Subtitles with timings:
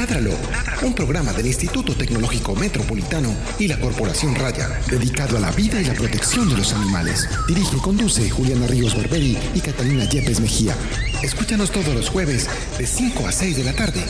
[0.00, 0.34] Ládralo,
[0.80, 5.84] un programa del Instituto Tecnológico Metropolitano y la Corporación Raya, dedicado a la vida y
[5.84, 7.28] la protección de los animales.
[7.46, 10.74] Dirige y conduce Juliana Ríos Barberi y Catalina Yepes Mejía.
[11.22, 14.02] Escúchanos todos los jueves de 5 a 6 de la tarde.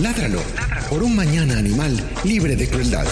[0.00, 0.40] Ládralo,
[0.88, 3.08] por un mañana animal libre de crueldad.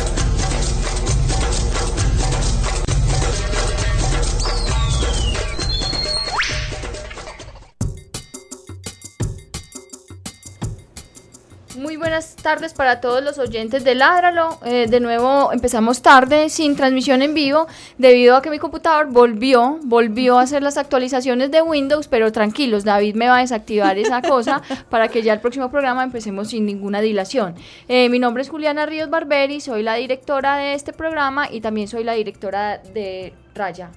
[12.47, 14.61] Tardes para todos los oyentes de Ládralo.
[14.65, 17.67] Eh, de nuevo empezamos tarde, sin transmisión en vivo,
[17.99, 22.85] debido a que mi computador volvió, volvió a hacer las actualizaciones de Windows, pero tranquilos,
[22.85, 26.67] David me va a desactivar esa cosa para que ya el próximo programa empecemos sin
[26.67, 27.57] ninguna dilación.
[27.89, 31.89] Eh, mi nombre es Juliana Ríos Barberi, soy la directora de este programa y también
[31.89, 33.91] soy la directora de Raya.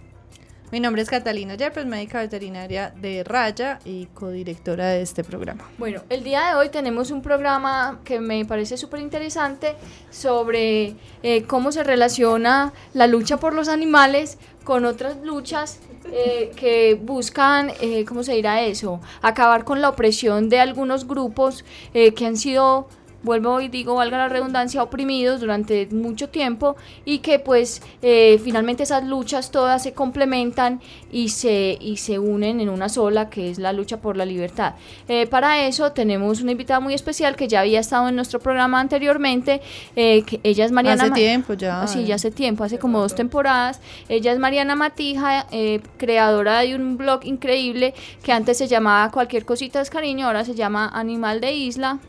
[0.71, 5.67] Mi nombre es Catalina Yepes, médica veterinaria de Raya y codirectora de este programa.
[5.79, 9.73] Bueno, el día de hoy tenemos un programa que me parece súper interesante
[10.11, 15.79] sobre eh, cómo se relaciona la lucha por los animales con otras luchas
[16.11, 19.01] eh, que buscan, eh, ¿cómo se dirá eso?
[19.21, 22.87] Acabar con la opresión de algunos grupos eh, que han sido
[23.23, 26.75] vuelvo y digo, valga la redundancia, oprimidos durante mucho tiempo
[27.05, 32.59] y que pues eh, finalmente esas luchas todas se complementan y se, y se unen
[32.61, 34.75] en una sola, que es la lucha por la libertad.
[35.07, 38.79] Eh, para eso tenemos una invitada muy especial que ya había estado en nuestro programa
[38.79, 39.61] anteriormente,
[39.95, 41.03] eh, que ella es Mariana...
[41.03, 41.81] Hace Ma- tiempo ya.
[41.83, 43.81] Ah, Sí, ya hace tiempo, hace como dos temporadas.
[44.07, 49.45] Ella es Mariana Matija, eh, creadora de un blog increíble que antes se llamaba Cualquier
[49.45, 51.99] Cosita es Cariño, ahora se llama Animal de Isla.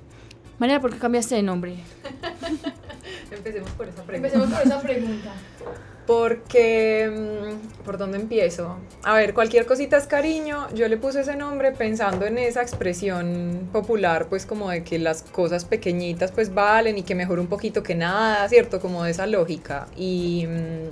[0.61, 1.77] Mariana, ¿por qué cambiaste de nombre?
[3.33, 4.29] Empecemos por esa pregunta.
[4.29, 5.33] Empecemos por esa pregunta.
[6.07, 8.77] Porque, mm, ¿por dónde empiezo?
[9.03, 10.69] A ver, cualquier cosita es cariño.
[10.75, 15.23] Yo le puse ese nombre pensando en esa expresión popular, pues como de que las
[15.23, 18.81] cosas pequeñitas pues valen y que mejor un poquito que nada, ¿cierto?
[18.81, 19.89] Como de esa lógica.
[19.97, 20.89] Y, mm,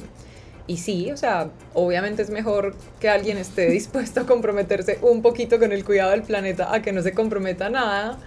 [0.66, 5.59] y sí, o sea, obviamente es mejor que alguien esté dispuesto a comprometerse un poquito
[5.59, 8.19] con el cuidado del planeta a que no se comprometa nada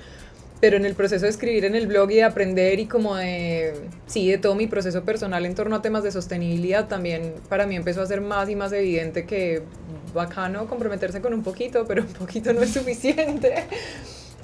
[0.61, 3.73] pero en el proceso de escribir en el blog y de aprender y como de,
[4.05, 7.75] sí, de todo mi proceso personal en torno a temas de sostenibilidad, también para mí
[7.75, 9.63] empezó a ser más y más evidente que
[10.13, 13.65] bacano comprometerse con un poquito, pero un poquito no es suficiente.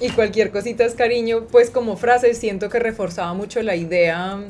[0.00, 4.40] Y cualquier cosita es cariño, pues como frase siento que reforzaba mucho la idea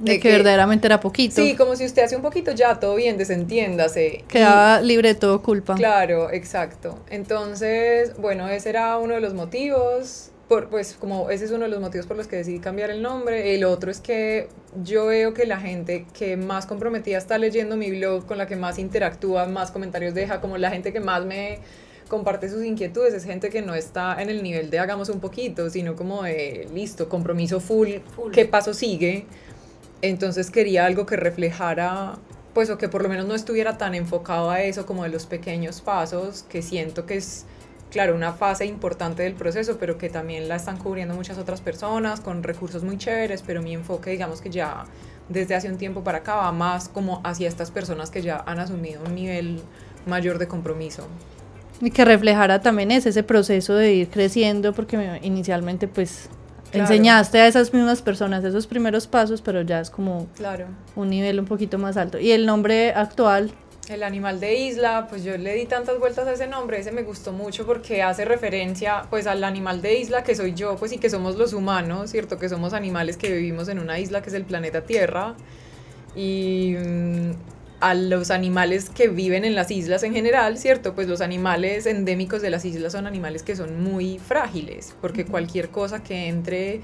[0.00, 1.36] de que, verdaderamente era poquito.
[1.36, 4.24] Sí, como si usted hace un poquito ya, todo bien, desentiéndase.
[4.28, 5.74] Quedaba libre de todo culpa.
[5.74, 6.98] Claro, exacto.
[7.10, 10.30] Entonces, bueno, ese era uno de los motivos.
[10.48, 13.00] Por, pues como ese es uno de los motivos por los que decidí cambiar el
[13.00, 13.54] nombre.
[13.54, 14.48] El otro es que
[14.82, 18.56] yo veo que la gente que más comprometida está leyendo mi blog, con la que
[18.56, 21.60] más interactúa, más comentarios deja, como la gente que más me
[22.08, 25.70] comparte sus inquietudes, es gente que no está en el nivel de hagamos un poquito,
[25.70, 28.32] sino como de listo, compromiso full, Full.
[28.32, 29.26] qué paso sigue.
[30.02, 32.18] Entonces quería algo que reflejara,
[32.52, 35.24] pues o que por lo menos no estuviera tan enfocado a eso como de los
[35.24, 37.46] pequeños pasos, que siento que es
[37.94, 42.20] claro, una fase importante del proceso, pero que también la están cubriendo muchas otras personas
[42.20, 44.84] con recursos muy chéveres, pero mi enfoque, digamos que ya
[45.28, 48.58] desde hace un tiempo para acá va más como hacia estas personas que ya han
[48.58, 49.60] asumido un nivel
[50.06, 51.06] mayor de compromiso.
[51.80, 56.28] Y que reflejara también ese, ese proceso de ir creciendo, porque me- inicialmente pues
[56.72, 56.90] Claro.
[56.90, 60.66] enseñaste a esas mismas personas esos primeros pasos, pero ya es como Claro.
[60.96, 62.18] un nivel un poquito más alto.
[62.18, 63.52] Y el nombre actual,
[63.88, 67.02] El animal de isla, pues yo le di tantas vueltas a ese nombre, ese me
[67.02, 70.98] gustó mucho porque hace referencia pues al animal de isla que soy yo, pues y
[70.98, 72.38] que somos los humanos, ¿cierto?
[72.38, 75.34] Que somos animales que vivimos en una isla que es el planeta Tierra
[76.16, 77.32] y mm,
[77.80, 80.94] a los animales que viven en las islas en general, ¿cierto?
[80.94, 85.68] Pues los animales endémicos de las islas son animales que son muy frágiles, porque cualquier
[85.68, 86.80] cosa que entre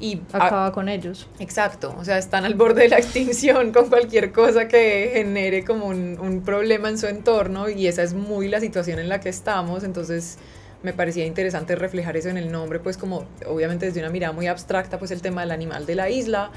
[0.00, 1.28] y a- acaba con ellos.
[1.38, 5.86] Exacto, o sea, están al borde de la extinción con cualquier cosa que genere como
[5.86, 9.28] un, un problema en su entorno y esa es muy la situación en la que
[9.28, 10.38] estamos, entonces
[10.82, 14.48] me parecía interesante reflejar eso en el nombre, pues como obviamente desde una mirada muy
[14.48, 16.50] abstracta, pues el tema del animal de la isla,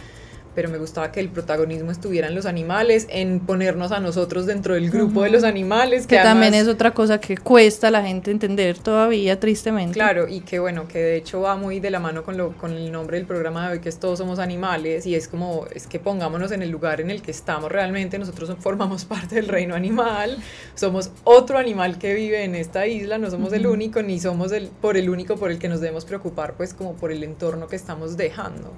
[0.55, 4.73] pero me gustaba que el protagonismo estuviera en los animales, en ponernos a nosotros dentro
[4.73, 8.01] del grupo de los animales, Que también además- es otra cosa que cuesta a la
[8.03, 9.93] gente entender todavía, tristemente.
[9.93, 12.71] Claro, y que bueno, que de hecho va muy de la mano con, lo, con
[12.71, 15.87] el nombre del programa de hoy, que es Todos somos animales, y es como, es
[15.87, 19.75] que pongámonos en el lugar en el que estamos realmente, nosotros formamos parte del reino
[19.75, 20.37] animal,
[20.73, 24.67] somos otro animal que vive en esta isla, no somos el único, ni somos el,
[24.67, 27.75] por el único por el que nos debemos preocupar, pues como por el entorno que
[27.75, 28.71] estamos dejando.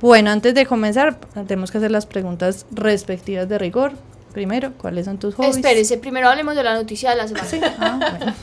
[0.00, 3.92] Bueno, antes de comenzar, tenemos que hacer las preguntas respectivas de rigor.
[4.32, 5.56] Primero, ¿cuáles son tus hobbies?
[5.56, 7.78] Espérese, primero hablemos de la noticia de la semana.
[7.78, 8.34] Ah, bueno.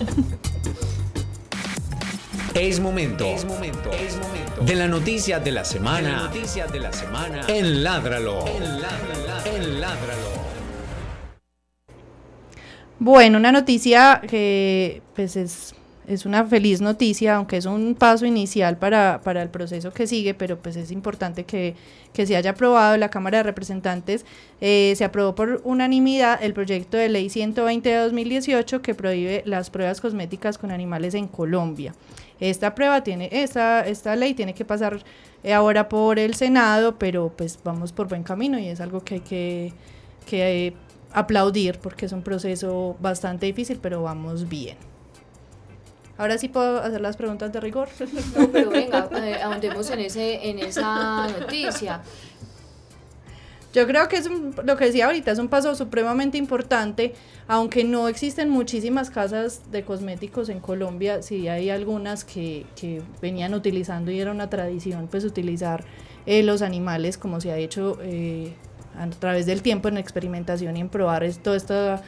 [2.54, 3.26] Es momento.
[3.26, 3.92] Es momento.
[3.92, 4.62] Es momento.
[4.62, 6.10] De la noticia de la semana.
[6.10, 7.42] De la noticia de la semana.
[7.48, 8.46] En Ládralo.
[8.48, 10.30] En Ládralo.
[13.00, 15.74] Bueno, una noticia que pues es
[16.12, 20.34] es una feliz noticia, aunque es un paso inicial para, para el proceso que sigue,
[20.34, 21.76] pero pues es importante que,
[22.14, 22.98] se haya aprobado.
[22.98, 24.26] La Cámara de Representantes
[24.60, 29.70] eh, se aprobó por unanimidad el proyecto de ley 120 de 2018 que prohíbe las
[29.70, 31.96] pruebas cosméticas con animales en Colombia.
[32.40, 35.04] Esta prueba tiene, esta, esta ley tiene que pasar
[35.44, 39.16] eh, ahora por el Senado, pero pues vamos por buen camino y es algo que
[39.16, 39.74] hay que,
[40.26, 40.74] que eh,
[41.14, 44.91] aplaudir porque es un proceso bastante difícil, pero vamos bien.
[46.22, 47.90] Ahora sí puedo hacer las preguntas de rigor.
[48.38, 52.02] No, pero venga, eh, ahondemos en, ese, en esa noticia.
[53.74, 54.30] Yo creo que es
[54.64, 57.16] lo que decía ahorita, es un paso supremamente importante,
[57.48, 63.56] aunque no existen muchísimas casas de cosméticos en Colombia, sí hay algunas que, que venían
[63.56, 65.86] utilizando y era una tradición pues utilizar
[66.28, 68.54] eh, los animales como se ha hecho eh,
[68.96, 72.04] a través del tiempo en experimentación y en probar toda esta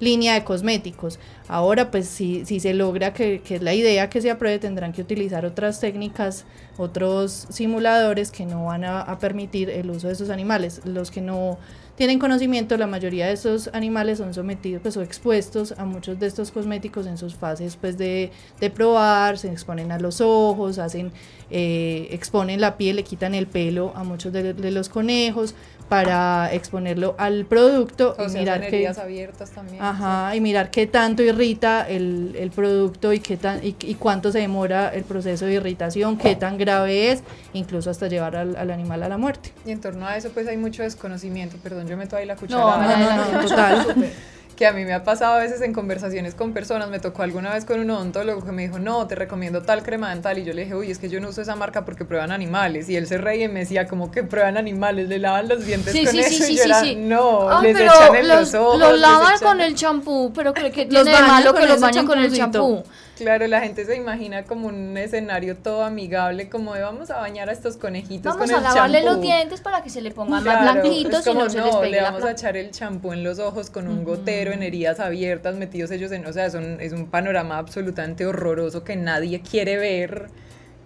[0.00, 1.18] línea de cosméticos.
[1.48, 4.92] Ahora, pues si, si se logra que, que, es la idea que se apruebe, tendrán
[4.92, 6.44] que utilizar otras técnicas,
[6.76, 10.80] otros simuladores que no van a, a permitir el uso de esos animales.
[10.84, 11.58] Los que no
[11.96, 16.26] tienen conocimiento, la mayoría de esos animales son sometidos pues, o expuestos a muchos de
[16.26, 21.10] estos cosméticos en sus fases pues, de, de probar, se exponen a los ojos, hacen,
[21.50, 25.54] eh, exponen la piel, le quitan el pelo a muchos de, de los conejos
[25.88, 29.80] para exponerlo al producto y mirar que abiertas también.
[29.80, 34.32] Ajá, y mirar qué tanto irrita el, el producto y qué tan y, y, cuánto
[34.32, 37.22] se demora el proceso de irritación, qué tan grave es,
[37.52, 39.52] incluso hasta llevar al, al animal a la muerte.
[39.64, 42.76] Y en torno a eso pues hay mucho desconocimiento, perdón, yo meto ahí la cuchara.
[42.76, 44.10] No, no, no, total.
[44.56, 47.52] Que a mí me ha pasado a veces en conversaciones con personas, me tocó alguna
[47.52, 50.54] vez con un odontólogo que me dijo, no, te recomiendo tal crema dental, y yo
[50.54, 53.06] le dije, uy, es que yo no uso esa marca porque prueban animales, y él
[53.06, 55.08] se reía y me decía, como que prueban animales?
[55.08, 56.28] ¿Le lavan los dientes con sí, eso?
[56.44, 56.96] Sí, y yo sí, era, sí.
[56.96, 58.78] no, Ah, les echan en los, los ojos.
[58.80, 61.80] los lavan echan- con el champú, pero que, que Los de malo con que los
[61.80, 62.82] bañan con el champú.
[63.16, 67.48] Claro, la gente se imagina como un escenario todo amigable, como de vamos a bañar
[67.48, 69.14] a estos conejitos Vamos con a lavarle champú".
[69.14, 71.76] los dientes para que se le pongan Claro, más blanquitos y como, no se les
[71.76, 74.62] pegue le la vamos a echar el champú en los ojos con un gotero en
[74.62, 79.40] heridas abiertas, metidos ellos en, o sea, son, es un panorama absolutamente horroroso que nadie
[79.40, 80.28] quiere ver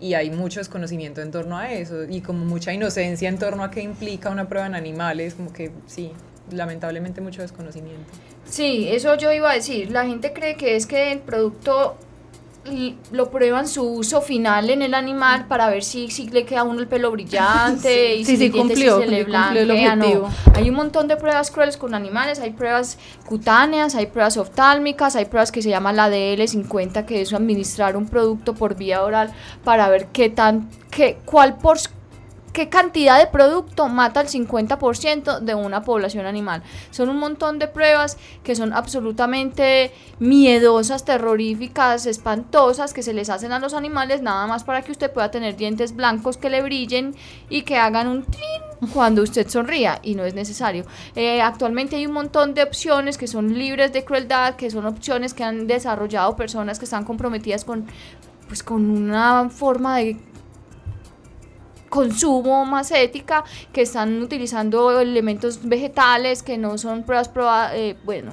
[0.01, 3.71] y hay mucho desconocimiento en torno a eso y como mucha inocencia en torno a
[3.71, 6.13] qué implica una prueba en animales, como que sí,
[6.51, 8.11] lamentablemente mucho desconocimiento.
[8.45, 9.91] Sí, eso yo iba a decir.
[9.91, 11.97] La gente cree que es que el producto
[13.13, 16.65] lo prueban su uso final en el animal para ver si, si le queda a
[16.65, 19.97] uno el pelo brillante y Sí, si sí, cumplió, si se le cumplió el blanquea,
[19.97, 20.05] no.
[20.05, 20.29] objetivo.
[20.55, 25.25] Hay un montón de pruebas crueles con animales, hay pruebas cutáneas, hay pruebas oftálmicas, hay
[25.25, 29.33] pruebas que se llaman la DL50, que es administrar un producto por vía oral
[29.65, 31.79] para ver qué tan, qué, cuál por
[32.53, 36.63] qué cantidad de producto mata el 50% de una población animal.
[36.91, 43.53] Son un montón de pruebas que son absolutamente miedosas, terroríficas, espantosas, que se les hacen
[43.53, 47.15] a los animales nada más para que usted pueda tener dientes blancos que le brillen
[47.49, 50.85] y que hagan un trin cuando usted sonría y no es necesario.
[51.15, 55.35] Eh, actualmente hay un montón de opciones que son libres de crueldad, que son opciones
[55.35, 57.87] que han desarrollado personas que están comprometidas con
[58.49, 60.17] pues con una forma de
[61.91, 68.33] consumo más ética, que están utilizando elementos vegetales que no son pruebas proba- eh, bueno,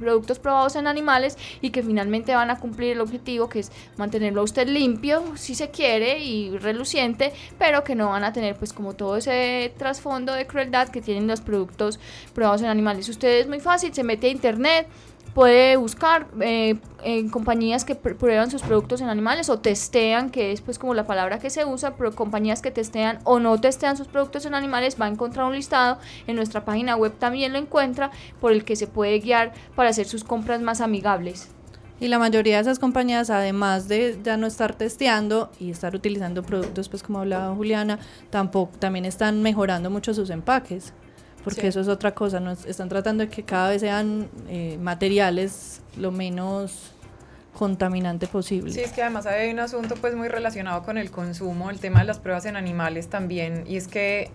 [0.00, 4.40] productos probados en animales y que finalmente van a cumplir el objetivo que es mantenerlo
[4.40, 8.72] a usted limpio si se quiere y reluciente, pero que no van a tener pues
[8.72, 11.98] como todo ese trasfondo de crueldad que tienen los productos
[12.32, 13.08] probados en animales.
[13.08, 14.86] Usted es muy fácil, se mete a internet,
[15.34, 20.52] puede buscar eh, en compañías que pr- prueban sus productos en animales o testean, que
[20.52, 23.96] es pues como la palabra que se usa, pero compañías que testean o no testean
[23.96, 27.58] sus productos en animales, va a encontrar un listado, en nuestra página web también lo
[27.58, 28.10] encuentra,
[28.40, 31.48] por el que se puede guiar para hacer sus compras más amigables.
[32.00, 36.42] Y la mayoría de esas compañías, además de ya no estar testeando y estar utilizando
[36.42, 40.92] productos, pues como hablaba Juliana, tampoco también están mejorando mucho sus empaques,
[41.44, 41.66] porque Sí.
[41.68, 42.52] eso es otra cosa, ¿no?
[42.52, 46.92] están tratando de que cada vez sean eh, materiales lo menos
[47.58, 48.72] contaminante posible.
[48.72, 52.00] Sí, es que además hay un asunto pues muy relacionado con el consumo, el tema
[52.00, 54.30] de las pruebas en animales también, y es que,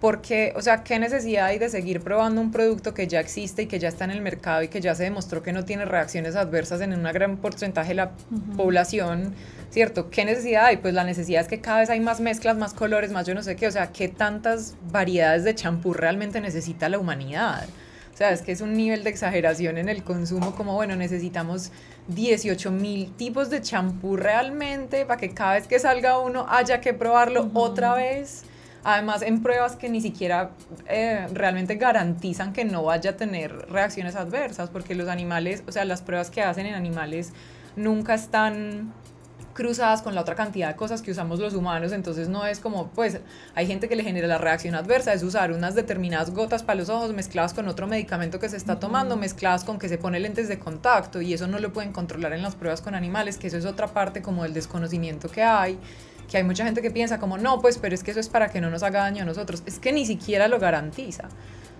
[0.00, 3.66] porque, o sea, ¿qué necesidad hay de seguir probando un producto que ya existe y
[3.66, 6.36] que ya está en el mercado y que ya se demostró que no tiene reacciones
[6.36, 8.12] adversas en un gran porcentaje de la
[8.56, 9.34] población,
[9.72, 10.10] ¿cierto?
[10.10, 10.76] ¿Qué necesidad hay?
[10.76, 13.42] Pues la necesidad es que cada vez hay más mezclas, más colores, más yo no
[13.42, 17.66] sé qué, o sea, ¿qué tantas variedades de champú realmente necesita la humanidad?
[18.12, 21.72] O sea, es que es un nivel de exageración en el consumo, como bueno, necesitamos
[22.08, 26.92] 18 mil tipos de champú realmente para que cada vez que salga uno haya que
[26.92, 28.44] probarlo otra vez.
[28.84, 30.50] Además, en pruebas que ni siquiera
[30.88, 35.86] eh, realmente garantizan que no vaya a tener reacciones adversas, porque los animales, o sea,
[35.86, 37.32] las pruebas que hacen en animales
[37.76, 38.92] nunca están
[39.54, 42.88] cruzadas con la otra cantidad de cosas que usamos los humanos, entonces no es como,
[42.88, 43.20] pues
[43.54, 46.88] hay gente que le genera la reacción adversa, es usar unas determinadas gotas para los
[46.88, 50.48] ojos mezcladas con otro medicamento que se está tomando, mezcladas con que se pone lentes
[50.48, 53.58] de contacto y eso no lo pueden controlar en las pruebas con animales, que eso
[53.58, 55.78] es otra parte como del desconocimiento que hay
[56.32, 58.48] que hay mucha gente que piensa como, no, pues, pero es que eso es para
[58.48, 59.62] que no nos haga daño a nosotros.
[59.66, 61.28] Es que ni siquiera lo garantiza.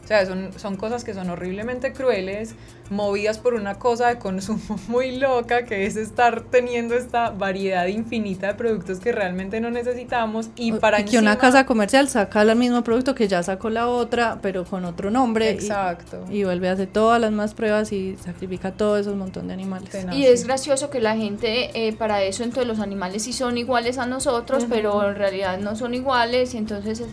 [0.02, 2.56] O sea, son, son cosas que son horriblemente crueles,
[2.90, 8.48] movidas por una cosa de consumo muy loca, que es estar teniendo esta variedad infinita
[8.48, 10.50] de productos que realmente no necesitamos.
[10.56, 14.38] Y para que una casa comercial saca el mismo producto que ya sacó la otra,
[14.42, 15.50] pero con otro nombre.
[15.50, 16.24] Exacto.
[16.30, 19.88] Y, vuelve a hacer todas las más pruebas y sacrifica todo esos montón de animales.
[20.12, 23.98] y es gracioso que la gente, eh, para eso, entonces los animales sí son iguales
[23.98, 27.08] a nosotros, pero en realidad no son iguales, y entonces es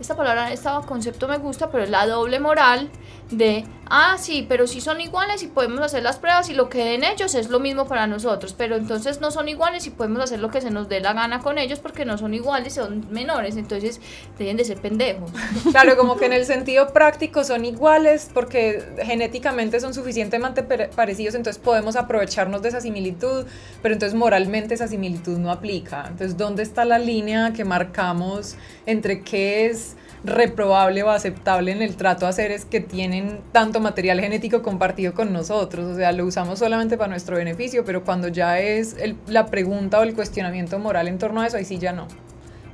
[0.00, 2.90] esta palabra, este concepto me gusta, pero es la doble moral
[3.30, 6.84] de, ah, sí, pero sí son iguales y podemos hacer las pruebas y lo que
[6.84, 10.40] den ellos es lo mismo para nosotros, pero entonces no son iguales y podemos hacer
[10.40, 13.56] lo que se nos dé la gana con ellos porque no son iguales, son menores,
[13.56, 14.00] entonces
[14.38, 15.30] deben de ser pendejos.
[15.70, 21.62] Claro, como que en el sentido práctico son iguales porque genéticamente son suficientemente parecidos, entonces
[21.62, 23.46] podemos aprovecharnos de esa similitud,
[23.82, 26.06] pero entonces moralmente esa similitud no aplica.
[26.08, 28.56] Entonces, ¿dónde está la línea que marcamos
[28.86, 34.20] entre qué es reprobable o aceptable en el trato a seres que tienen tanto material
[34.20, 35.86] genético compartido con nosotros.
[35.86, 38.96] O sea, lo usamos solamente para nuestro beneficio, pero cuando ya es
[39.26, 42.06] la pregunta o el cuestionamiento moral en torno a eso, ahí sí ya no.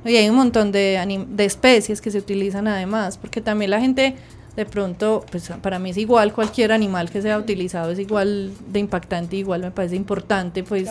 [0.05, 4.15] Y hay un montón de, de especies que se utilizan además, porque también la gente
[4.57, 8.79] de pronto, pues para mí es igual cualquier animal que sea utilizado, es igual de
[8.79, 10.89] impactante, igual me parece importante, pues,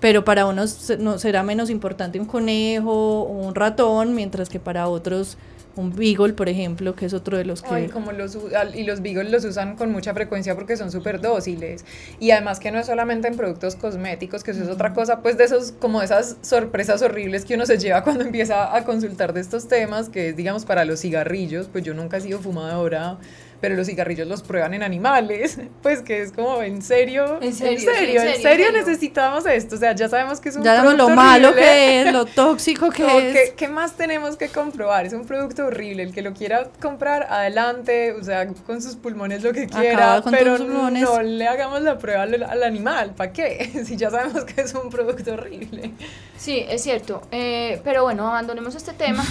[0.00, 4.88] pero para unos no, será menos importante un conejo o un ratón, mientras que para
[4.88, 5.36] otros
[5.76, 7.88] un beagle, por ejemplo, que es otro de los que...
[7.88, 8.38] como los,
[8.74, 11.84] y los beagles los usan con mucha frecuencia porque son súper dóciles.
[12.20, 15.38] Y además que no es solamente en productos cosméticos, que eso es otra cosa, pues
[15.38, 19.40] de esos, como esas sorpresas horribles que uno se lleva cuando empieza a consultar de
[19.40, 23.18] estos temas, que es, digamos, para los cigarrillos, pues yo nunca he sido fumadora
[23.62, 27.38] pero los cigarrillos los prueban en animales, pues que es como, ¿en serio?
[27.40, 27.92] ¿En serio?
[28.20, 29.76] ¿En serio, necesitamos esto?
[29.76, 32.90] O sea, ya sabemos que es un ya producto lo malo que es, lo tóxico
[32.96, 33.34] que es.
[33.34, 35.06] ¿qué, ¿qué, más tenemos que comprobar?
[35.06, 39.44] Es un producto horrible, el que lo quiera comprar, adelante, o sea, con sus pulmones
[39.44, 43.84] lo que quiera, pero no le hagamos la prueba al, animal, ¿para qué?
[43.86, 45.92] si ya sabemos que es un producto horrible.
[46.36, 49.24] Sí, es cierto, eh, pero bueno, abandonemos este tema.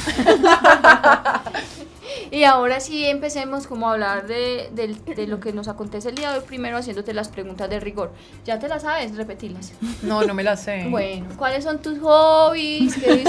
[2.31, 6.31] y ahora sí empecemos como a hablar de, de, lo que nos acontece el día
[6.31, 8.11] de hoy, primero haciéndote las preguntas de rigor.
[8.45, 9.15] ¿Ya te las sabes?
[9.15, 9.73] Repetirlas.
[10.01, 10.87] No, no me las sé.
[10.91, 12.95] Bueno, ¿cuáles son tus hobbies?
[12.95, 13.23] ¿Qué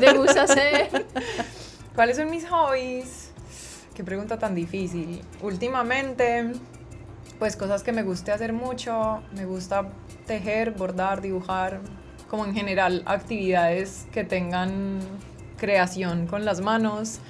[0.00, 1.06] te gusta hacer?
[1.94, 3.30] ¿Cuáles son mis hobbies?
[3.94, 5.22] Qué pregunta tan difícil.
[5.40, 6.52] Últimamente,
[7.38, 9.22] pues cosas que me guste hacer mucho.
[9.32, 9.88] Me gusta
[10.26, 11.80] tejer, bordar, dibujar.
[12.28, 14.98] Como en general, actividades que tengan
[15.56, 17.20] creación con las manos.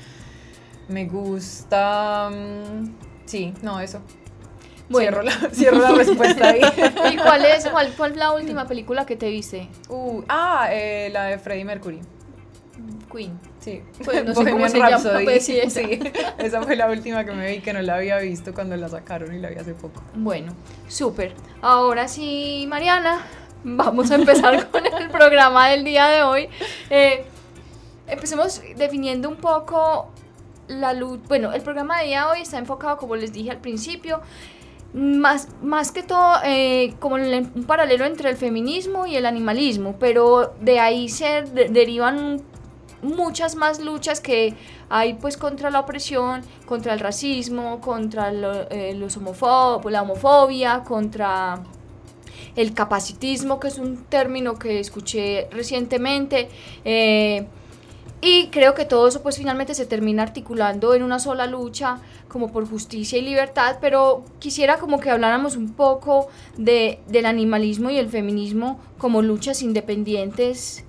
[0.88, 2.31] Me gusta...
[2.31, 4.00] Mm, sí, no, eso.
[4.93, 6.61] Cierro, la, cierro la respuesta ahí.
[7.12, 9.69] ¿Y cuál es, cuál fue la última película que te viste?
[9.88, 12.00] Uh, ah, eh, la de Freddie Mercury.
[13.11, 13.38] Queen.
[13.61, 15.25] Sí, pues no sé cómo se Rhapsody.
[15.25, 15.81] Pues sí, esa.
[15.87, 16.00] sí,
[16.38, 19.35] esa fue la última que me vi que no la había visto cuando la sacaron
[19.35, 20.03] y la vi hace poco.
[20.14, 20.53] Bueno,
[20.88, 21.33] súper.
[21.62, 23.25] Ahora sí, Mariana,
[23.62, 26.49] vamos a empezar con el programa del día de hoy.
[26.91, 27.25] Eh,
[28.07, 30.11] empecemos definiendo un poco
[30.68, 30.94] la
[31.28, 34.21] bueno, el programa de día hoy está enfocado, como les dije al principio,
[34.92, 40.54] más, más que todo eh, como un paralelo entre el feminismo y el animalismo, pero
[40.61, 42.42] de ahí se derivan
[43.02, 44.54] muchas más luchas que
[44.88, 51.62] hay pues contra la opresión, contra el racismo, contra eh, los la homofobia, contra
[52.56, 56.49] el capacitismo, que es un término que escuché recientemente.
[56.85, 57.47] Eh,
[58.25, 62.50] y creo que todo eso pues finalmente se termina articulando en una sola lucha como
[62.50, 67.99] por justicia y libertad, pero quisiera como que habláramos un poco de, del animalismo y
[67.99, 70.85] el feminismo como luchas independientes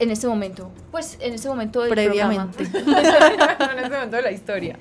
[0.00, 2.64] en este momento, pues en este momento del Previamente.
[2.74, 4.78] en este momento de la historia.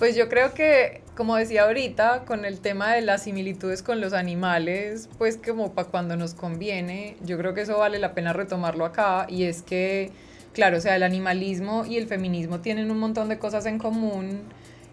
[0.00, 4.14] Pues yo creo que, como decía ahorita, con el tema de las similitudes con los
[4.14, 8.84] animales, pues como para cuando nos conviene, yo creo que eso vale la pena retomarlo
[8.84, 10.10] acá y es que
[10.56, 14.40] claro, o sea, el animalismo y el feminismo tienen un montón de cosas en común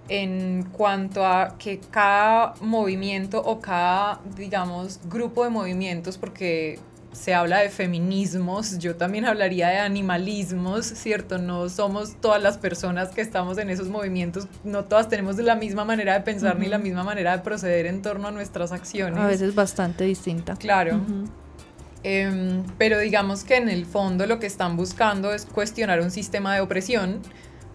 [0.10, 6.80] en cuanto a que cada movimiento o cada, digamos, grupo de movimientos, porque
[7.14, 11.38] se habla de feminismos, yo también hablaría de animalismos, ¿cierto?
[11.38, 15.86] No somos todas las personas que estamos en esos movimientos, no todas tenemos la misma
[15.86, 19.18] manera de pensar ni la misma manera de proceder en torno a nuestras acciones.
[19.18, 20.58] A veces bastante distinta.
[20.58, 21.00] Claro.
[22.04, 26.54] Em, pero digamos que en el fondo lo que están buscando es cuestionar un sistema
[26.54, 27.22] de opresión.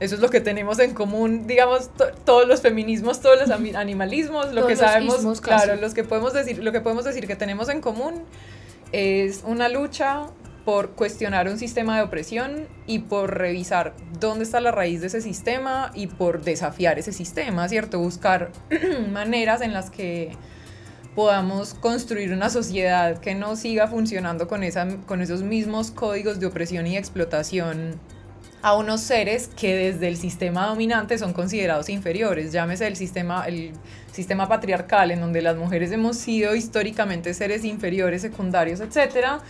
[0.01, 1.91] Eso es lo que tenemos en común, digamos,
[2.25, 6.71] todos los feminismos, todos los animalismos, lo que sabemos, claro, los que podemos decir, lo
[6.71, 8.23] que podemos decir que tenemos en común
[8.93, 10.27] es una lucha
[10.65, 15.23] por cuestionar un sistema de opresión y por revisar dónde está la raíz de ese
[15.23, 17.99] sistema y por desafiar ese sistema, ¿cierto?
[17.99, 18.53] Buscar
[19.11, 20.37] maneras en las que
[21.19, 26.47] podamos construir una sociedad que no siga funcionando con, esa, con esos mismos códigos de
[26.47, 27.99] opresión y explotación
[28.63, 33.73] a unos seres que desde el sistema dominante son considerados inferiores, llámese el sistema, el
[34.13, 39.41] sistema patriarcal en donde las mujeres hemos sido históricamente seres inferiores, secundarios, etcétera,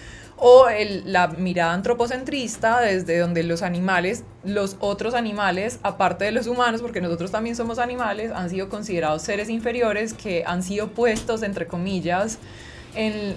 [0.41, 6.47] o el, la mirada antropocentrista desde donde los animales, los otros animales, aparte de los
[6.47, 11.43] humanos, porque nosotros también somos animales, han sido considerados seres inferiores que han sido puestos,
[11.43, 12.39] entre comillas,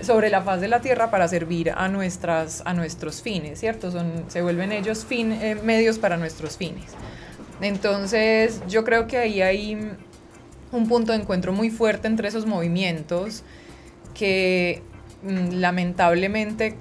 [0.02, 3.92] sobre la faz de la tierra para servir a, nuestras, a nuestros fines, ¿cierto?
[3.92, 6.92] Son, se vuelven ellos fin, eh, medios para nuestros fines.
[7.62, 9.78] Entonces, yo creo que ahí hay
[10.72, 13.44] un punto de encuentro muy fuerte entre esos movimientos
[14.14, 14.82] que
[15.24, 16.76] lamentablemente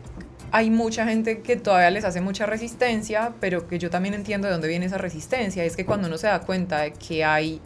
[0.53, 4.53] hay mucha gente que todavía les hace mucha resistencia, pero que yo también entiendo de
[4.53, 5.65] dónde viene esa resistencia.
[5.65, 7.61] Es que cuando uno se da cuenta de que hay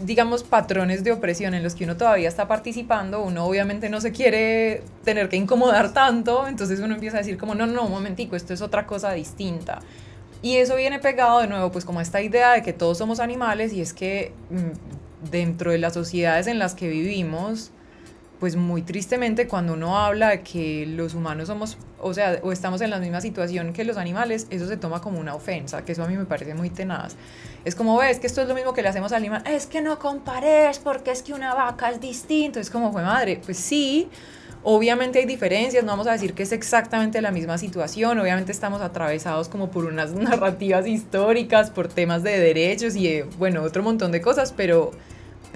[0.00, 4.12] digamos, patrones de opresión en los que uno todavía está participando, uno obviamente no se
[4.12, 8.36] quiere tener que incomodar tanto, entonces uno empieza a decir como, no, no, un momentico,
[8.36, 9.80] esto es otra cosa distinta.
[10.42, 13.72] Y eso viene pegado de nuevo, pues como esta idea de que todos somos animales
[13.72, 17.70] y es que mm, dentro de las sociedades en las que vivimos,
[18.38, 22.80] pues muy tristemente cuando uno habla de que los humanos somos, o sea, o estamos
[22.82, 26.04] en la misma situación que los animales, eso se toma como una ofensa, que eso
[26.04, 27.16] a mí me parece muy tenaz.
[27.64, 29.80] Es como, ves, que esto es lo mismo que le hacemos al animal, es que
[29.80, 34.08] no compares porque es que una vaca es distinto, es como, fue madre, pues sí,
[34.62, 38.82] obviamente hay diferencias, no vamos a decir que es exactamente la misma situación, obviamente estamos
[38.82, 44.20] atravesados como por unas narrativas históricas, por temas de derechos y, bueno, otro montón de
[44.20, 44.90] cosas, pero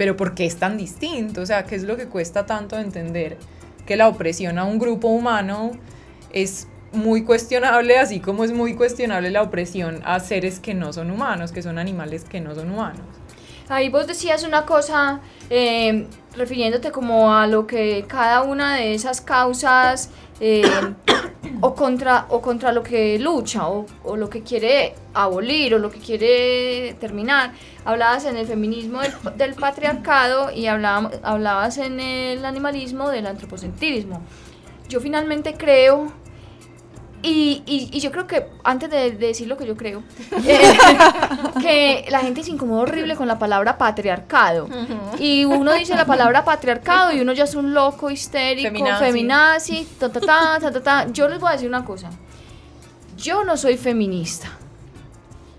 [0.01, 1.41] pero ¿por qué es tan distinto?
[1.41, 3.37] O sea, ¿qué es lo que cuesta tanto entender
[3.85, 5.73] que la opresión a un grupo humano
[6.31, 11.11] es muy cuestionable, así como es muy cuestionable la opresión a seres que no son
[11.11, 13.03] humanos, que son animales que no son humanos?
[13.69, 19.21] Ahí vos decías una cosa, eh, refiriéndote como a lo que cada una de esas
[19.21, 20.09] causas
[20.41, 20.63] eh,
[21.61, 23.85] o, contra, o contra lo que lucha o,
[24.17, 27.53] lo que quiere abolir o lo que quiere terminar.
[27.85, 28.99] Hablabas en el feminismo
[29.37, 34.21] del, patriarcado y hablabas, hablabas en el animalismo del antropocentrismo.
[34.89, 36.11] Yo finalmente creo
[37.23, 40.01] y, y, yo creo que, antes de, decir lo que yo creo,
[40.45, 40.73] eh,
[41.61, 44.67] que la gente se incomoda horrible con la palabra patriarcado.
[45.19, 50.11] Y uno dice la palabra patriarcado y uno ya es un loco histérico, feminazi, ta,
[50.11, 52.09] ta, ta, ta, ta, Yo les voy a decir una cosa.
[53.17, 54.47] Yo no soy feminista.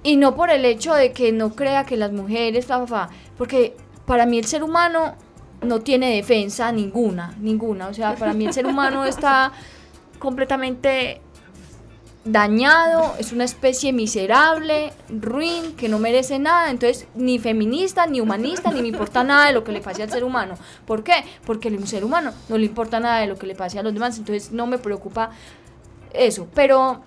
[0.02, 3.76] Y no por el hecho de que no crea que las mujeres, fa, fa, porque
[4.04, 5.14] para mí el ser humano
[5.60, 7.86] no tiene defensa ninguna, ninguna.
[7.86, 9.52] O sea, para mí el ser humano está
[10.18, 11.20] completamente
[12.24, 18.70] dañado, es una especie miserable, ruin, que no merece nada, entonces ni feminista, ni humanista,
[18.70, 20.54] ni me importa nada de lo que le pase al ser humano.
[20.86, 21.24] ¿Por qué?
[21.44, 23.92] Porque un ser humano no le importa nada de lo que le pase a los
[23.92, 25.30] demás, entonces no me preocupa
[26.12, 26.46] eso.
[26.54, 27.02] Pero,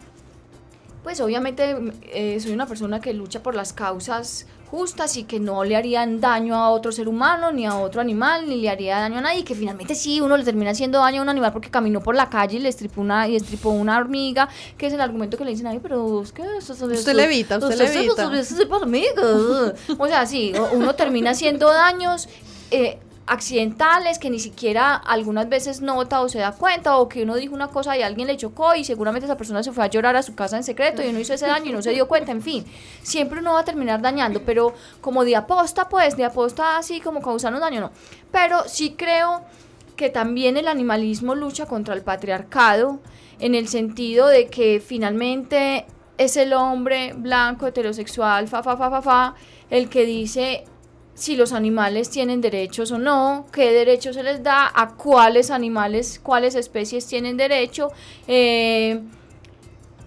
[1.04, 1.75] pues obviamente
[2.12, 6.19] eh, soy una persona que lucha por las causas justas y que no le harían
[6.19, 9.43] daño a otro ser humano, ni a otro animal, ni le haría daño a nadie,
[9.43, 12.30] que finalmente sí, uno le termina haciendo daño a un animal porque caminó por la
[12.30, 15.51] calle y le estripó una, y estripó una hormiga, que es el argumento que le
[15.51, 18.28] dicen, ay, pero es que eso, usted le evita, usted le evita.
[19.97, 22.28] O sea, sí, uno termina haciendo daños.
[22.71, 27.36] Eh, accidentales que ni siquiera algunas veces nota o se da cuenta o que uno
[27.36, 30.16] dijo una cosa y alguien le chocó y seguramente esa persona se fue a llorar
[30.16, 32.32] a su casa en secreto y uno hizo ese daño y no se dio cuenta,
[32.32, 32.66] en fin,
[33.02, 37.22] siempre uno va a terminar dañando, pero como de aposta, pues, de aposta así como
[37.22, 37.92] causando daño, no.
[38.32, 39.44] Pero sí creo
[39.96, 43.00] que también el animalismo lucha contra el patriarcado
[43.40, 45.86] en el sentido de que finalmente
[46.18, 49.36] es el hombre blanco, heterosexual, fa, fa, fa, fa, fa,
[49.70, 50.66] el que dice
[51.15, 56.19] si los animales tienen derechos o no, qué derechos se les da, a cuáles animales,
[56.21, 57.91] cuáles especies tienen derecho.
[58.28, 58.99] Eh,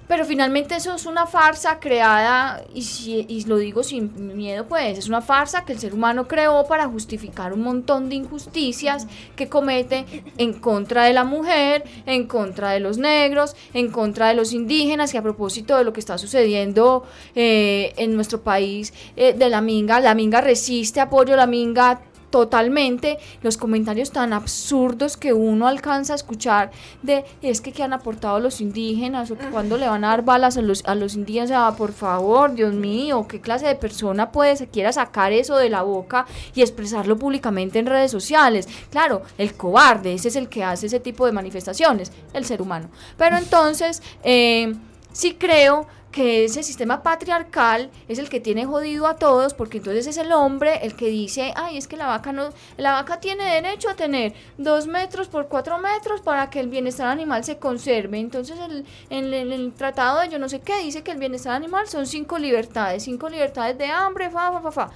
[0.09, 4.99] Pero finalmente eso es una farsa creada, y, si, y lo digo sin miedo, pues
[4.99, 9.49] es una farsa que el ser humano creó para justificar un montón de injusticias que
[9.49, 10.07] comete
[10.39, 15.13] en contra de la mujer, en contra de los negros, en contra de los indígenas,
[15.13, 19.61] y a propósito de lo que está sucediendo eh, en nuestro país eh, de la
[19.61, 26.13] minga, la minga resiste, apoyo la minga totalmente los comentarios tan absurdos que uno alcanza
[26.13, 26.71] a escuchar
[27.03, 30.25] de es que que han aportado los indígenas o que cuando le van a dar
[30.25, 34.33] balas a los, a los indígenas, ah, por favor, Dios mío, qué clase de persona
[34.33, 38.69] puede se quiera sacar eso de la boca y expresarlo públicamente en redes sociales.
[38.91, 42.89] Claro, el cobarde, ese es el que hace ese tipo de manifestaciones, el ser humano.
[43.17, 44.75] Pero entonces, eh,
[45.19, 50.07] sí creo que ese sistema patriarcal es el que tiene jodido a todos, porque entonces
[50.07, 53.45] es el hombre el que dice, ay, es que la vaca no, la vaca tiene
[53.45, 58.19] derecho a tener dos metros por cuatro metros para que el bienestar animal se conserve.
[58.19, 61.89] Entonces el, en, el tratado de yo no sé qué dice que el bienestar animal
[61.89, 64.91] son cinco libertades, cinco libertades de hambre, fa, fa, fa, fa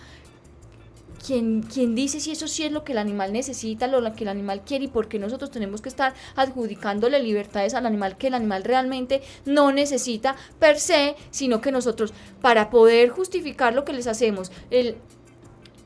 [1.25, 4.29] quien, quien dice si eso sí es lo que el animal necesita, lo que el
[4.29, 8.35] animal quiere y por qué nosotros tenemos que estar adjudicándole libertades al animal que el
[8.35, 14.07] animal realmente no necesita per se, sino que nosotros para poder justificar lo que les
[14.07, 14.97] hacemos, el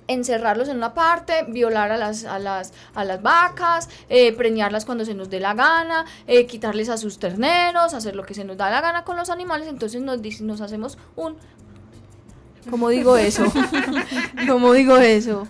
[0.09, 5.05] encerrarlos en una parte, violar a las, a las, a las vacas, eh, preñarlas cuando
[5.05, 8.57] se nos dé la gana, eh, quitarles a sus terneros, hacer lo que se nos
[8.57, 11.37] da la gana con los animales, entonces nos, nos hacemos un
[12.71, 13.45] ¿Cómo digo eso?
[14.49, 15.49] ¿Cómo digo eso?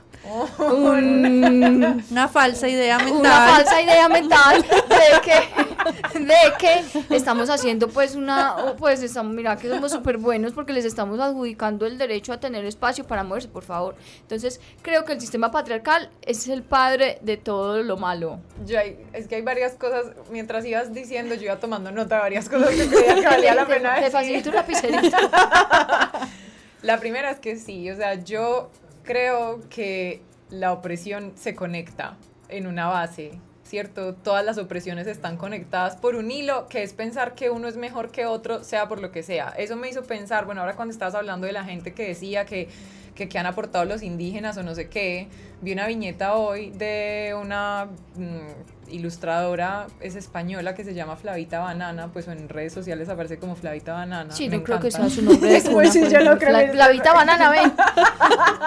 [0.50, 3.20] una falsa idea mental.
[3.20, 9.57] Una falsa idea mental de que, de que estamos haciendo pues una, pues estamos, mira
[9.57, 13.48] que somos súper buenos porque les estamos adjudicando el derecho a tener espacio para moverse,
[13.48, 13.96] por favor.
[14.22, 18.40] Entonces creo que el sistema patriarcal es el padre de todo lo malo.
[18.64, 18.79] Yo
[19.12, 22.70] es que hay varias cosas, mientras ibas diciendo yo iba tomando nota de varias cosas
[22.70, 25.16] que creía que valía la pena Te facilito un lapicerito.
[26.82, 28.70] La primera es que sí, o sea, yo
[29.02, 32.16] creo que la opresión se conecta
[32.48, 33.32] en una base,
[33.64, 34.14] ¿cierto?
[34.14, 38.10] Todas las opresiones están conectadas por un hilo, que es pensar que uno es mejor
[38.10, 39.54] que otro, sea por lo que sea.
[39.56, 42.68] Eso me hizo pensar, bueno, ahora cuando estabas hablando de la gente que decía que,
[43.16, 45.29] que, han aportado los indígenas o no sé qué,
[45.62, 47.88] vi una viñeta hoy de una...
[48.14, 53.57] Mm, ilustradora es española que se llama Flavita Banana, pues en redes sociales aparece como
[53.57, 54.33] Flavita Banana.
[54.35, 57.50] Sí, no creo que sea su nombre de pues sí, yo no creo Flavita Banana,
[57.50, 57.72] ven.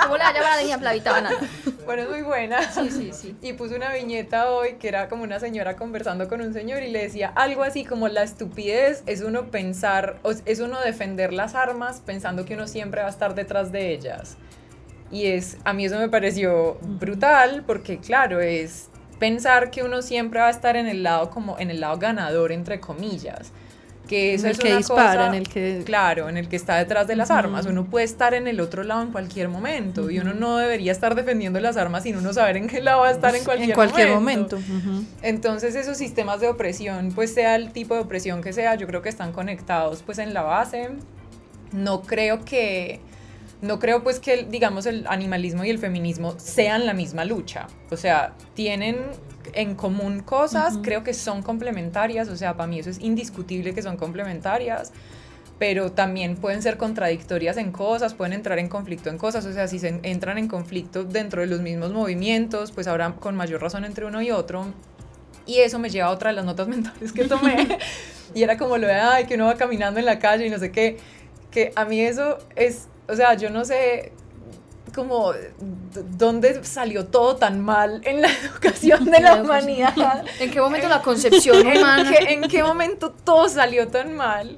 [0.04, 1.38] ¿Cómo la llama la niña Flavita Banana?
[1.86, 2.72] Bueno, es muy buena.
[2.72, 3.36] Sí, sí, sí.
[3.42, 6.92] Y puso una viñeta hoy que era como una señora conversando con un señor y
[6.92, 12.02] le decía algo así como la estupidez es uno pensar, es uno defender las armas
[12.06, 14.38] pensando que uno siempre va a estar detrás de ellas.
[15.12, 20.39] Y es, a mí eso me pareció brutal porque claro, es pensar que uno siempre
[20.39, 23.52] va a estar en el lado como en el lado ganador entre comillas
[24.10, 26.50] que eso en el es que una dispara, cosa, en el que claro, en el
[26.50, 27.67] que está detrás de las armas.
[27.67, 31.15] Uno puede estar en el otro lado en cualquier momento y uno no debería estar
[31.15, 33.76] defendiendo las armas sin uno saber en qué lado va a estar en cualquier, en
[33.76, 34.58] cualquier momento.
[35.22, 39.02] Entonces esos sistemas de opresión, pues sea el tipo de opresión que sea, yo creo
[39.02, 40.89] que están conectados pues en la base.
[41.72, 43.00] No creo que
[43.62, 47.67] no creo pues que, digamos, el animalismo y el feminismo sean la misma lucha.
[47.91, 48.98] O sea, tienen
[49.54, 53.82] en común cosas, creo que son complementarias, o sea, para mí eso es indiscutible que
[53.82, 54.91] son complementarias,
[55.58, 59.67] pero también pueden ser contradictorias en cosas, pueden entrar en conflicto en cosas, o sea,
[59.67, 63.84] si se entran en conflicto dentro de los mismos movimientos, pues habrá con mayor razón
[63.84, 64.67] entre uno y otro.
[65.45, 67.80] Y eso me lleva a otra de las notas mentales que tomé.
[68.34, 70.60] y era como lo de, ay, que uno va caminando en la calle y no
[70.60, 70.98] sé qué,
[71.52, 74.12] que a mí eso es o sea, yo no sé
[74.93, 75.34] como
[76.17, 80.26] dónde salió todo tan mal en la educación de la humanidad.
[80.39, 82.12] ¿En qué momento la concepción humana?
[82.28, 84.58] ¿En qué, momento todo salió tan mal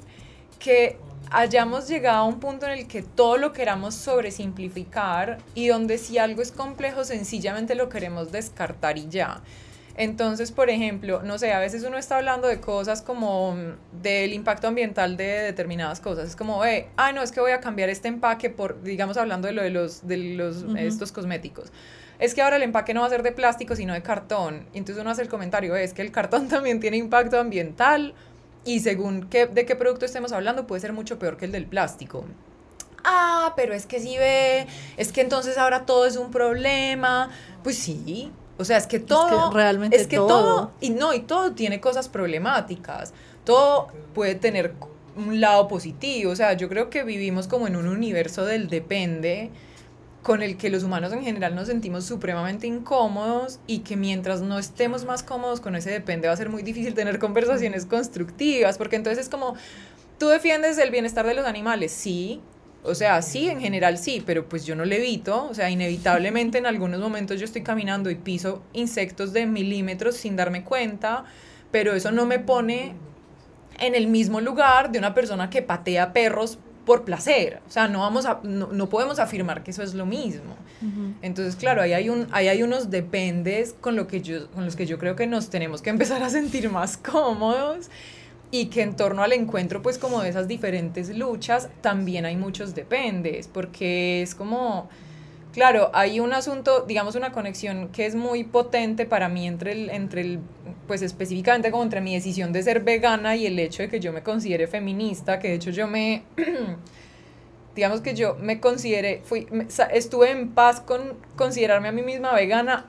[0.60, 0.98] que
[1.30, 6.18] hayamos llegado a un punto en el que todo lo queramos sobresimplificar y donde si
[6.18, 9.42] algo es complejo sencillamente lo queremos descartar y ya.
[9.96, 13.56] Entonces, por ejemplo, no sé, a veces uno está hablando de cosas como
[14.02, 16.30] del impacto ambiental de determinadas cosas.
[16.30, 19.48] Es como, eh, ah, no, es que voy a cambiar este empaque por, digamos, hablando
[19.48, 21.72] de lo de los, de los, estos cosméticos.
[22.20, 24.68] Es que ahora el empaque no va a ser de plástico, sino de cartón.
[24.74, 28.14] Y entonces uno hace el comentario, es que el cartón también tiene impacto ambiental
[28.64, 31.66] y según qué, de qué producto estemos hablando, puede ser mucho peor que el del
[31.66, 32.26] plástico
[33.04, 37.30] ah, pero es que si ve, es que entonces ahora todo es un problema.
[37.64, 39.50] Pues sí, o sea, es que todo.
[39.50, 40.72] Es realmente es que todo.
[40.80, 43.14] Y no, y todo tiene cosas problemáticas.
[43.44, 44.74] Todo puede tener
[45.16, 46.32] un lado positivo.
[46.32, 49.50] O sea, yo creo que vivimos como en un universo del depende
[50.24, 54.60] con el que los humanos en general nos sentimos supremamente incómodos y que mientras no
[54.60, 58.98] estemos más cómodos con ese depende va a ser muy difícil tener conversaciones constructivas, porque
[58.98, 59.56] entonces es como,
[60.22, 61.92] ¿Tú defiendes el bienestar de los animales?
[61.92, 62.42] Sí.
[62.84, 65.46] O sea, sí, en general sí, pero pues yo no le evito.
[65.46, 70.36] O sea, inevitablemente en algunos momentos yo estoy caminando y piso insectos de milímetros sin
[70.36, 71.26] darme cuenta,
[71.72, 72.96] pero eso no me pone
[73.80, 77.62] en el mismo lugar de una persona que patea perros por placer.
[77.68, 80.56] O sea, no, vamos a, no, podemos afirmar que eso es lo mismo.
[81.22, 84.76] Entonces, claro, ahí hay, un, ahí hay unos dependes con, lo que yo, con los
[84.76, 87.92] que yo creo que nos tenemos que empezar a sentir más cómodos
[88.52, 92.76] y que en torno al encuentro, pues como de esas diferentes luchas, también hay muchos
[92.76, 94.90] dependes, porque es como
[95.54, 99.90] Claro, hay un asunto, digamos, una conexión que es muy potente para mí entre el,
[99.90, 100.40] entre el,
[100.88, 104.14] pues específicamente como entre mi decisión de ser vegana y el hecho de que yo
[104.14, 106.24] me considere feminista, que de hecho yo me,
[107.76, 109.46] digamos que yo me considere, fui,
[109.92, 112.86] estuve en paz con considerarme a mí misma vegana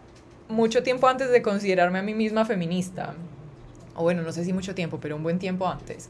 [0.49, 3.15] mucho tiempo antes de considerarme a mí misma feminista.
[3.95, 6.09] O bueno, no sé si mucho tiempo, pero un buen tiempo antes.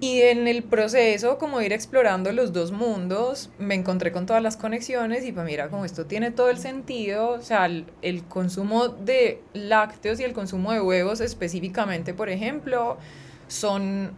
[0.00, 4.56] Y en el proceso, como ir explorando los dos mundos, me encontré con todas las
[4.56, 9.40] conexiones y pues mira, como esto tiene todo el sentido, o sea, el, consumo de
[9.54, 12.98] lácteos y el consumo de huevos específicamente, por ejemplo,
[13.46, 14.10] son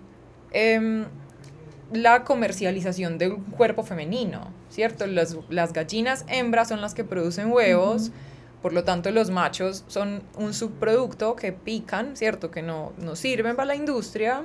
[0.50, 1.04] em,
[1.92, 5.06] la comercialización de un cuerpo femenino, ¿cierto?
[5.06, 8.10] Las, las gallinas hembras son las que producen huevos.
[8.62, 12.50] Por lo tanto, los machos son un subproducto que pican, ¿cierto?
[12.50, 14.42] Que no, no sirven para la industria.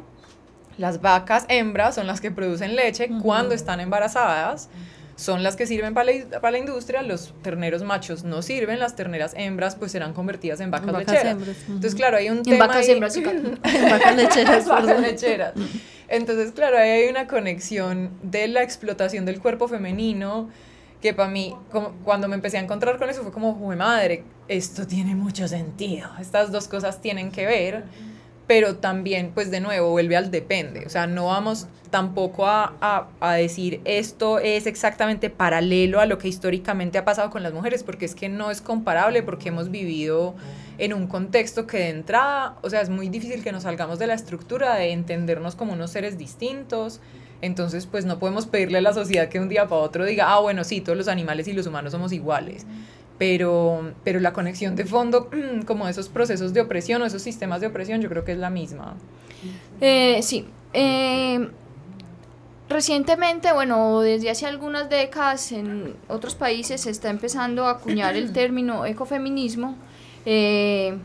[0.77, 4.69] Las vacas hembras son las que producen leche cuando están embarazadas,
[5.15, 8.95] son las que sirven para la, para la, industria, los terneros machos no sirven, las
[8.95, 11.37] terneras hembras pues serán convertidas en vacas, lecheras.
[11.67, 15.53] Entonces, claro, hay un en tema vacas hembras, en vacas lecheras, vacas lecheras.
[16.07, 20.49] Entonces, claro, ahí hay una conexión de la explotación del cuerpo femenino
[21.01, 21.55] que para mí,
[22.03, 26.51] cuando me empecé a encontrar con eso, fue como, madre, esto tiene mucho sentido, estas
[26.51, 27.83] dos cosas tienen que ver
[28.51, 30.85] pero también, pues de nuevo, vuelve al depende.
[30.85, 36.27] O sea, no vamos tampoco a, a, decir esto es exactamente paralelo a lo que
[36.27, 40.35] históricamente ha pasado con las mujeres, porque es que no es comparable, porque hemos vivido
[40.79, 44.07] en un contexto que de entrada, o sea, es muy difícil que nos salgamos de
[44.07, 46.99] la estructura de entendernos como unos seres distintos.
[47.41, 50.39] Entonces, pues no podemos pedirle a la sociedad que un día para otro diga, ah,
[50.39, 52.65] bueno, sí, todos los animales y los humanos somos iguales
[53.21, 55.29] pero, pero la conexión de fondo,
[55.67, 58.49] como esos procesos de opresión o esos sistemas de opresión, yo creo que es la
[58.49, 58.95] misma.
[59.79, 60.47] Eh, sí.
[60.73, 61.47] Eh,
[62.67, 68.33] recientemente, bueno, desde hace algunas décadas en otros países se está empezando a acuñar el
[68.33, 69.75] término ecofeminismo.
[70.25, 70.97] Eh,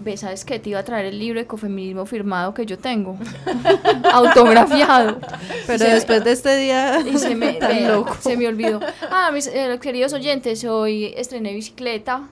[0.00, 0.58] Ve, ¿sabes qué?
[0.58, 3.16] Te iba a traer el libro de ecofeminismo firmado que yo tengo,
[4.12, 5.18] autografiado.
[5.66, 7.58] Pero después de este día, y se, me,
[8.20, 8.80] se me olvidó.
[9.10, 12.28] Ah, mis eh, queridos oyentes, hoy estrené bicicleta.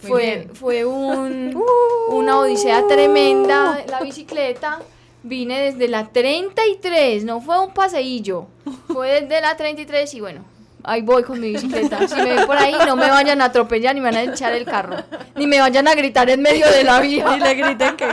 [0.00, 2.14] fue fue un, uh.
[2.14, 4.80] una odisea tremenda la bicicleta.
[5.22, 8.46] Vine desde la 33, no fue un paseillo.
[8.86, 10.44] Fue desde la 33 y bueno,
[10.84, 12.06] ahí voy con mi bicicleta.
[12.06, 14.52] Si me ven por ahí, no me vayan a atropellar ni me van a echar
[14.52, 14.96] el carro.
[15.36, 17.36] Ni me vayan a gritar en medio de la vía.
[17.36, 18.06] Y le griten que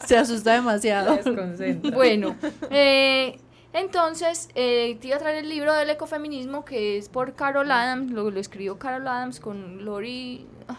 [0.06, 1.18] se asusta demasiado.
[1.92, 2.36] Bueno,
[2.70, 3.38] eh,
[3.72, 8.10] entonces eh, te iba a traer el libro del ecofeminismo que es por Carol Adams.
[8.10, 10.46] Lo, lo escribió Carol Adams con Lori.
[10.68, 10.76] Ah,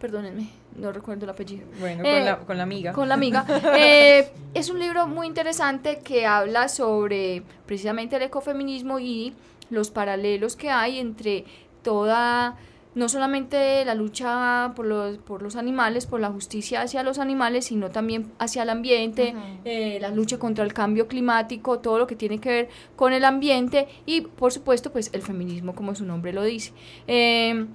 [0.00, 1.66] perdónenme, no recuerdo el apellido.
[1.78, 2.92] Bueno, con, la, con, la, amiga.
[2.92, 3.44] Con la amiga.
[3.76, 9.34] Eh, es un libro muy interesante que habla sobre precisamente el ecofeminismo y
[9.70, 11.44] los paralelos que hay entre
[11.82, 12.56] toda,
[12.94, 17.66] no solamente la lucha por los, por los animales, por la justicia hacia los animales,
[17.66, 22.16] sino también hacia el ambiente, eh, la lucha contra el cambio climático, todo lo que
[22.16, 26.32] tiene que ver con el ambiente y, por supuesto, pues el feminismo, como su nombre
[26.32, 26.72] lo dice.
[27.06, 27.66] Eh,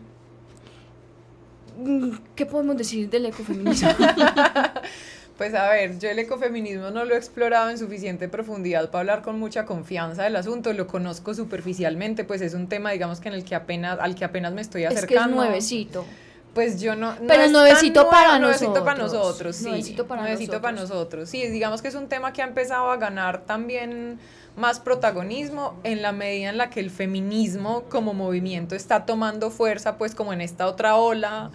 [2.36, 3.90] ¿Qué podemos decir del ecofeminismo?
[5.38, 9.22] Pues a ver, yo el ecofeminismo no lo he explorado en suficiente profundidad para hablar
[9.22, 13.36] con mucha confianza del asunto, lo conozco superficialmente, pues es un tema, digamos que en
[13.36, 15.14] el que apenas, al que apenas me estoy acercando.
[15.14, 16.06] Es que es nuevecito.
[16.54, 17.16] Pues yo no.
[17.28, 18.62] Pero es nuevecito para nosotros.
[18.62, 19.66] Nuevecito para nosotros, sí.
[19.66, 21.30] Nuevecito para nuevecito para nosotros.
[21.30, 24.20] Sí, digamos que es un tema que ha empezado a ganar también
[24.56, 29.98] más protagonismo en la medida en la que el feminismo como movimiento está tomando fuerza,
[29.98, 31.52] pues como en esta otra ola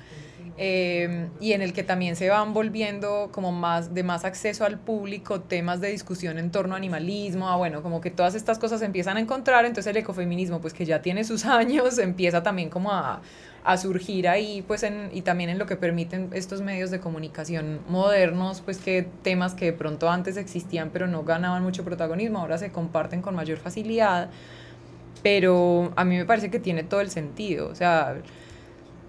[0.57, 4.79] Em, y en el que también se van volviendo como más de más acceso al
[4.79, 8.81] público temas de discusión en torno a animalismo, a bueno, como que todas estas cosas
[8.81, 12.69] se empiezan a encontrar, entonces el ecofeminismo pues que ya tiene sus años empieza también
[12.69, 13.23] como a,
[13.65, 17.81] a surgir ahí pues en, y también en lo que permiten estos medios de comunicación
[17.89, 22.59] modernos pues que temas que de pronto antes existían pero no ganaban mucho protagonismo ahora
[22.59, 24.31] se comparten con mayor facilidad
[25.23, 28.17] pero a mí me parece que tiene todo el sentido o sea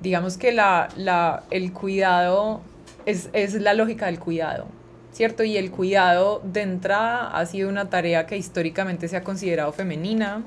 [0.02, 2.62] digamos que la, la, el cuidado
[3.06, 4.68] es, es, la lógica del cuidado.
[5.12, 5.44] ¿cierto?
[5.44, 10.44] Y el cuidado de entrada ha sido una tarea que históricamente se ha considerado femenina,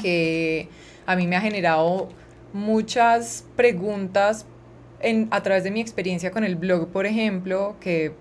[0.00, 0.68] que
[1.06, 2.08] a mí me ha generado
[2.52, 4.46] muchas preguntas
[5.00, 8.12] en, a través de mi experiencia con el blog, por ejemplo, que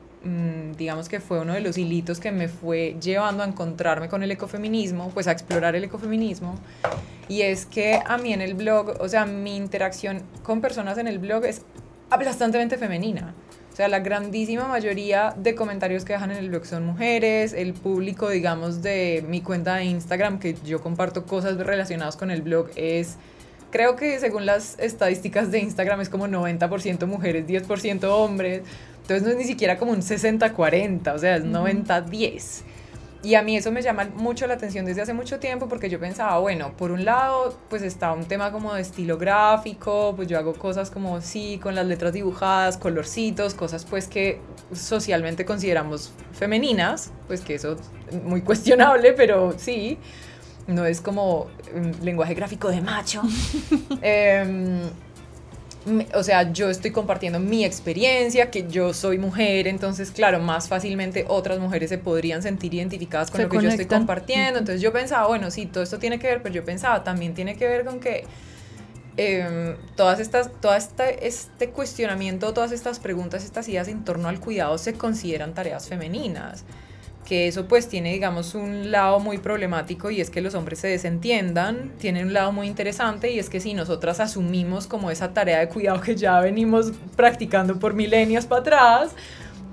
[0.77, 4.31] digamos que fue uno de los hilitos que me fue llevando a encontrarme con el
[4.31, 6.55] ecofeminismo, pues a explorar el ecofeminismo.
[7.27, 11.07] Y es que a mí en el blog, o sea, mi interacción con personas en
[11.07, 11.61] el blog es
[12.09, 13.33] aplastantemente femenina.
[13.71, 17.73] O sea, la grandísima mayoría de comentarios que dejan en el blog son mujeres, el
[17.73, 22.69] público, digamos, de mi cuenta de Instagram, que yo comparto cosas relacionadas con el blog,
[22.75, 23.15] es,
[23.69, 28.63] creo que según las estadísticas de Instagram es como 90% mujeres, 10% hombres,
[29.11, 32.63] entonces no es ni siquiera como un 60-40, o sea, es 90-10.
[33.23, 35.99] Y a mí eso me llama mucho la atención desde hace mucho tiempo porque yo
[35.99, 40.39] pensaba, bueno, por un lado, pues está un tema como de estilo gráfico, pues yo
[40.39, 44.39] hago cosas como sí, con las letras dibujadas, colorcitos, cosas pues que
[44.73, 47.77] socialmente consideramos femeninas, pues que eso
[48.09, 49.99] es muy cuestionable, pero sí,
[50.65, 53.21] no es como un lenguaje gráfico de macho.
[54.01, 54.81] eh,
[56.13, 61.25] o sea, yo estoy compartiendo mi experiencia, que yo soy mujer, entonces, claro, más fácilmente
[61.27, 64.59] otras mujeres se podrían sentir identificadas con lo que yo estoy compartiendo.
[64.59, 67.55] Entonces yo pensaba, bueno, sí, todo esto tiene que ver, pero yo pensaba, también tiene
[67.55, 68.25] que ver con que
[69.17, 74.39] eh, todas estas, todo este, este cuestionamiento, todas estas preguntas, estas ideas en torno al
[74.39, 76.63] cuidado se consideran tareas femeninas
[77.25, 80.87] que eso pues tiene digamos un lado muy problemático y es que los hombres se
[80.87, 85.59] desentiendan, tiene un lado muy interesante y es que si nosotras asumimos como esa tarea
[85.59, 89.15] de cuidado que ya venimos practicando por milenios para atrás,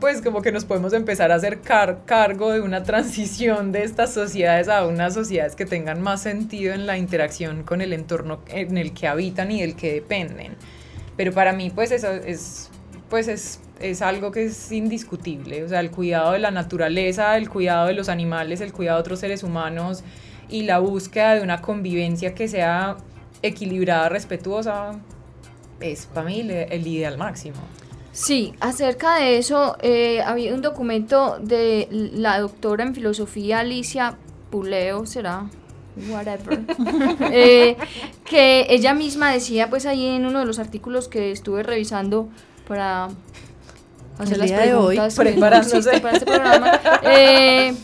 [0.01, 4.69] pues como que nos podemos empezar a hacer cargo de una transición de estas sociedades
[4.69, 8.93] a unas sociedades que tengan más sentido en la interacción con el entorno en el
[8.93, 10.55] que habitan y del que dependen.
[11.17, 12.71] Pero para mí pues eso es
[13.09, 15.64] pues es es algo que es indiscutible.
[15.64, 19.01] O sea, el cuidado de la naturaleza, el cuidado de los animales, el cuidado de
[19.03, 20.03] otros seres humanos
[20.49, 22.97] y la búsqueda de una convivencia que sea
[23.42, 24.99] equilibrada, respetuosa,
[25.81, 27.59] es para mí el, ideal máximo.
[28.12, 34.16] Sí, acerca de eso, eh, había un documento de la doctora en filosofía Alicia
[34.51, 35.47] Puleo, será,
[36.11, 36.64] whatever,
[37.33, 37.77] eh,
[38.25, 42.29] que ella misma decía, pues ahí en uno de los artículos que estuve revisando
[42.69, 43.09] para
[44.19, 46.81] hacer las preguntas de hoy, preparándose para este programa.
[47.03, 47.75] Eh,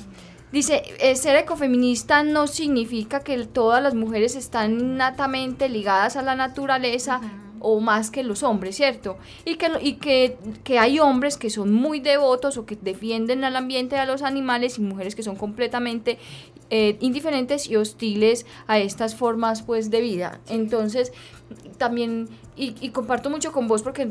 [0.52, 6.34] dice, eh, ser ecofeminista no significa que todas las mujeres están innatamente ligadas a la
[6.36, 7.20] naturaleza.
[7.66, 9.16] o más que los hombres, ¿cierto?
[9.46, 13.56] Y que, y que, que, hay hombres que son muy devotos o que defienden al
[13.56, 16.18] ambiente y a los animales y mujeres que son completamente
[16.68, 20.40] eh, indiferentes y hostiles a estas formas pues de vida.
[20.50, 21.14] Entonces,
[21.78, 24.10] también, y, y comparto mucho con vos porque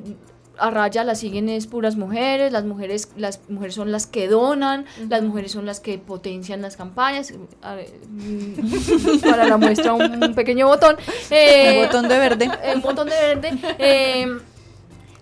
[0.58, 4.86] a Raya la siguen es puras mujeres, las mujeres, las mujeres son las que donan,
[5.10, 7.34] las mujeres son las que potencian las campañas.
[7.34, 10.98] Mm, para la muestra un, pequeño botón.
[11.30, 12.52] Eh, un botón de verde.
[12.76, 13.58] Un botón de verde.
[13.80, 14.28] Eh,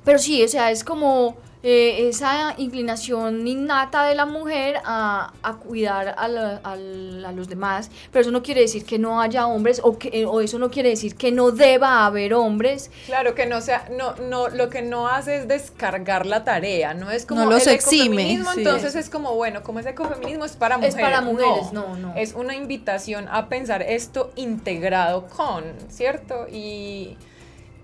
[0.04, 5.58] pero sí, o sea, es como eh, esa inclinación innata de la mujer a, a
[5.58, 10.00] cuidar a, a, los demás, pero eso no quiere decir que no haya hombres o,
[10.00, 12.90] que, o eso no quiere decir que no deba haber hombres.
[13.06, 17.12] Claro, que no sea, no, no, lo que no hace es descargar la tarea, no
[17.12, 20.78] es como no los el exime, entonces es como, bueno, como ese ecofeminismo es para
[20.78, 20.96] mujeres.
[20.96, 22.16] Es para mujeres, no, no.
[22.16, 26.48] Es una invitación a pensar esto integrado con, ¿cierto?
[26.52, 27.18] Y,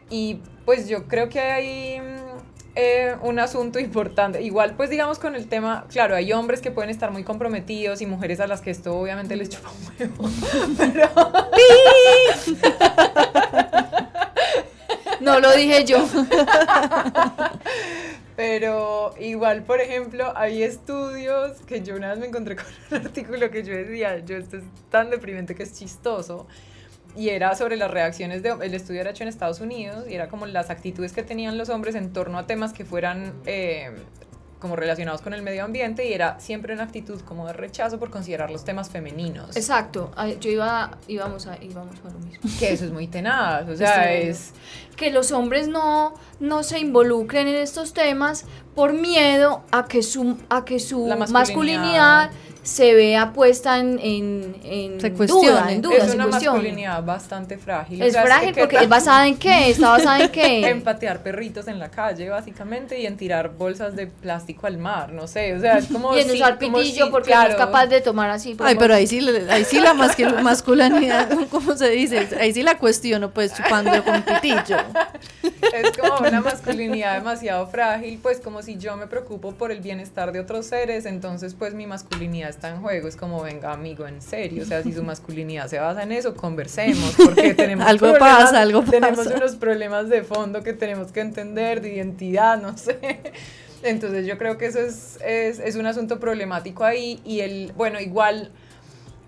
[0.09, 2.01] y pues yo creo que hay
[2.79, 4.43] eh, un asunto importante.
[4.43, 8.05] Igual, pues digamos con el tema, claro, hay hombres que pueden estar muy comprometidos y
[8.05, 10.29] mujeres a las que esto obviamente les chupa un huevo.
[10.77, 11.09] Pero...
[15.21, 16.07] no lo dije yo.
[18.35, 23.49] Pero igual, por ejemplo, hay estudios que yo una vez me encontré con un artículo
[23.49, 26.45] que yo decía, yo esto es tan deprimente que es chistoso
[27.15, 30.27] y era sobre las reacciones de el estudio era hecho en Estados Unidos y era
[30.27, 33.91] como las actitudes que tenían los hombres en torno a temas que fueran eh,
[34.59, 38.09] como relacionados con el medio ambiente y era siempre una actitud como de rechazo por
[38.09, 39.55] considerar los temas femeninos.
[39.55, 42.49] Exacto, yo iba, íbamos, a, íbamos a lo mismo.
[42.59, 44.53] Que eso es muy tenaz, o sea, es...
[44.95, 50.37] Que los hombres no, no se involucren en estos temas por miedo a que su,
[50.49, 52.31] a que su masculinidad
[52.67, 58.01] se vea puesta en, en, en duda, en duda, Es una masculinidad bastante frágil.
[58.01, 60.67] Es frágil porque es basada en qué, está basada en qué.
[60.69, 65.13] en patear perritos en la calle, básicamente, y en tirar bolsas de plástico al mar,
[65.13, 66.13] no sé, o sea, es como...
[66.17, 68.57] Y en usar pitillo porque no es capaz de tomar así.
[68.59, 69.93] Ay, pero ahí sí, ahí sí la
[70.43, 72.27] masculinidad, ¿cómo se dice?
[72.39, 74.77] Ahí sí la cuestiono, pues, chupando con pitillo.
[75.41, 80.31] es como una masculinidad demasiado frágil, pues como si yo me preocupo por el bienestar
[80.33, 84.21] de otros seres, entonces pues mi masculinidad está en juego, es como, venga amigo, en
[84.21, 88.61] serio, o sea, si su masculinidad se basa en eso, conversemos, porque tenemos algo pasa,
[88.61, 89.35] algo tenemos pasa.
[89.35, 93.19] unos problemas de fondo que tenemos que entender, de identidad, no sé.
[93.83, 98.01] Entonces yo creo que eso es, es, es un asunto problemático ahí y el, bueno,
[98.01, 98.51] igual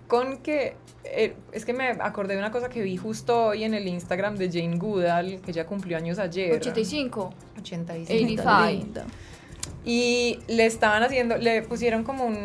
[0.08, 0.74] con que
[1.04, 4.36] eh, es que me acordé de una cosa que vi justo hoy en el Instagram
[4.36, 6.52] de Jane Goodall, que ya cumplió años ayer.
[6.54, 7.32] 85.
[7.60, 8.12] 85.
[8.12, 9.00] 85.
[9.82, 12.36] Y le estaban haciendo, le pusieron como un,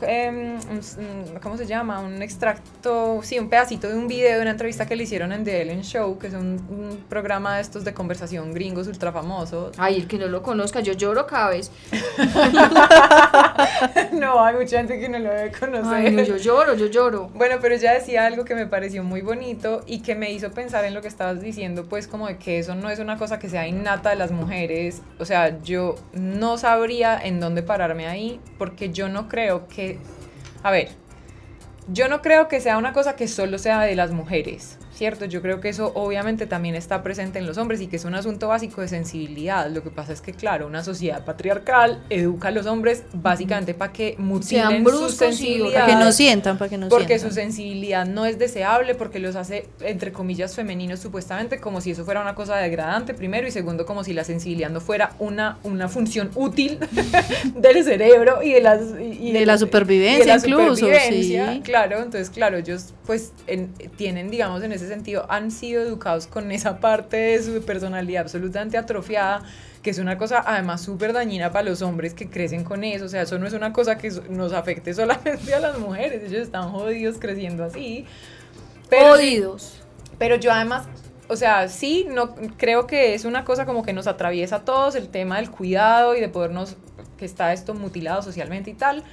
[0.00, 2.00] un- ¿cómo se llama?
[2.00, 5.44] Un extracto, sí, un pedacito de un video de una entrevista que le hicieron en
[5.44, 9.74] The Ellen Show, que es un, un programa de estos de conversación gringos ultra famosos.
[9.78, 11.70] Ay, el que no lo conozca, yo lloro cada vez.
[14.12, 15.92] no, hay mucha gente que no lo debe conocer.
[15.92, 17.28] Ay, no, yo lloro, yo lloro.
[17.34, 20.84] Bueno, pero ella decía algo que me pareció muy bonito y que me hizo pensar
[20.84, 23.48] en lo que estabas diciendo, pues como de que eso no es una cosa que
[23.48, 25.02] sea innata de las mujeres.
[25.18, 29.98] O sea, yo no sabría en dónde pararme ahí porque yo no creo que...
[30.62, 30.90] A ver,
[31.88, 35.24] yo no creo que sea una cosa que solo sea de las mujeres, ¿cierto?
[35.24, 38.14] Yo creo que eso obviamente también está presente en los hombres y que es un
[38.14, 39.66] asunto básico de sensibilidad.
[39.70, 43.94] Lo que pasa es que, claro, una sociedad patriarcal educa a los hombres básicamente para
[43.94, 45.86] que mutilen su sensibilidad.
[45.86, 49.36] Para que no sientan, para que no Porque su sensibilidad no es deseable, porque los
[49.36, 53.86] hace, entre comillas, femeninos supuestamente, como si eso fuera una cosa degradante, primero, y segundo,
[53.86, 56.78] como si la sensibilidad no fuera una, una función útil
[57.54, 61.60] del cerebro y de, las, y- De la supervivencia y de la incluso, supervivencia, sí.
[61.62, 66.52] Claro, entonces, claro, ellos pues en- tienen, digamos, en ese sentido, han sido educados con
[66.52, 69.42] esa parte de su personalidad absolutamente atrofiada
[69.82, 73.08] que es una cosa además súper dañina para los hombres que crecen con eso, o
[73.08, 76.70] sea, eso no es una cosa que nos afecte solamente a las mujeres, ellos están
[76.70, 78.06] jodidos creciendo así.
[78.88, 79.80] Pero, Jodidos.
[80.18, 80.86] pero yo además,
[81.28, 84.96] o sea, sí, no creo que es una cosa como que nos atraviesa a todos
[84.96, 86.76] el tema del cuidado y de podernos,
[87.16, 89.04] que está esto mutilado socialmente y tal.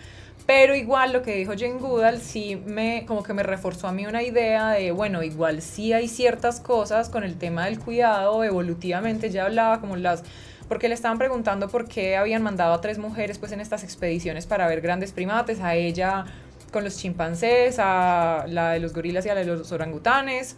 [0.47, 4.05] Pero igual lo que dijo Jane Goodall sí me, como que me reforzó a mí
[4.05, 9.29] una idea de, bueno, igual sí hay ciertas cosas con el tema del cuidado, evolutivamente
[9.29, 10.23] ya hablaba como las,
[10.69, 14.45] porque le estaban preguntando por qué habían mandado a tres mujeres pues en estas expediciones
[14.45, 16.23] para ver grandes primates, a ella
[16.71, 20.55] con los chimpancés, a la de los gorilas y a la de los orangutanes,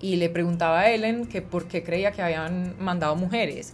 [0.00, 3.72] y le preguntaba a Ellen que por qué creía que habían mandado mujeres.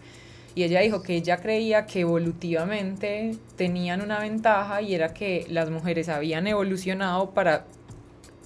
[0.55, 5.71] Y ella dijo que ella creía que evolutivamente tenían una ventaja y era que las
[5.71, 7.65] mujeres habían evolucionado para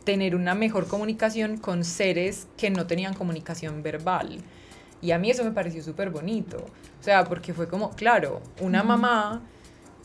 [0.05, 4.39] tener una mejor comunicación con seres que no tenían comunicación verbal.
[5.03, 6.65] Y a mí eso me pareció súper bonito.
[6.99, 9.43] O sea, porque fue como, claro, una mamá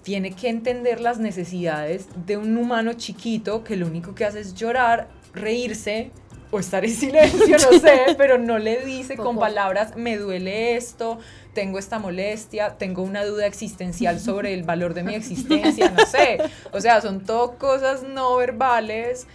[0.04, 4.54] tiene que entender las necesidades de un humano chiquito que lo único que hace es
[4.54, 6.12] llorar, reírse
[6.52, 11.18] o estar en silencio, no sé, pero no le dice con palabras, me duele esto,
[11.54, 16.40] tengo esta molestia, tengo una duda existencial sobre el valor de mi existencia, no sé.
[16.72, 19.28] O sea, son todo cosas no verbales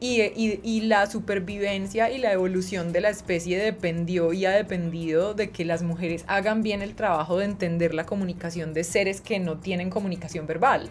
[0.00, 5.34] y, y- y la supervivencia y la evolución de la especie dependió y ha dependido
[5.34, 9.38] de que las mujeres hagan bien el trabajo de entender la comunicación de seres que
[9.38, 10.88] no tienen comunicación verbal.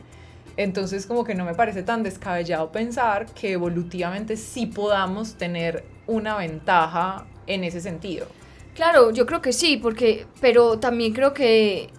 [0.57, 6.37] Entonces como que no me parece tan descabellado pensar que evolutivamente sí podamos tener una
[6.37, 8.27] ventaja en ese sentido.
[8.75, 11.89] Claro, yo creo que sí, porque, pero también creo que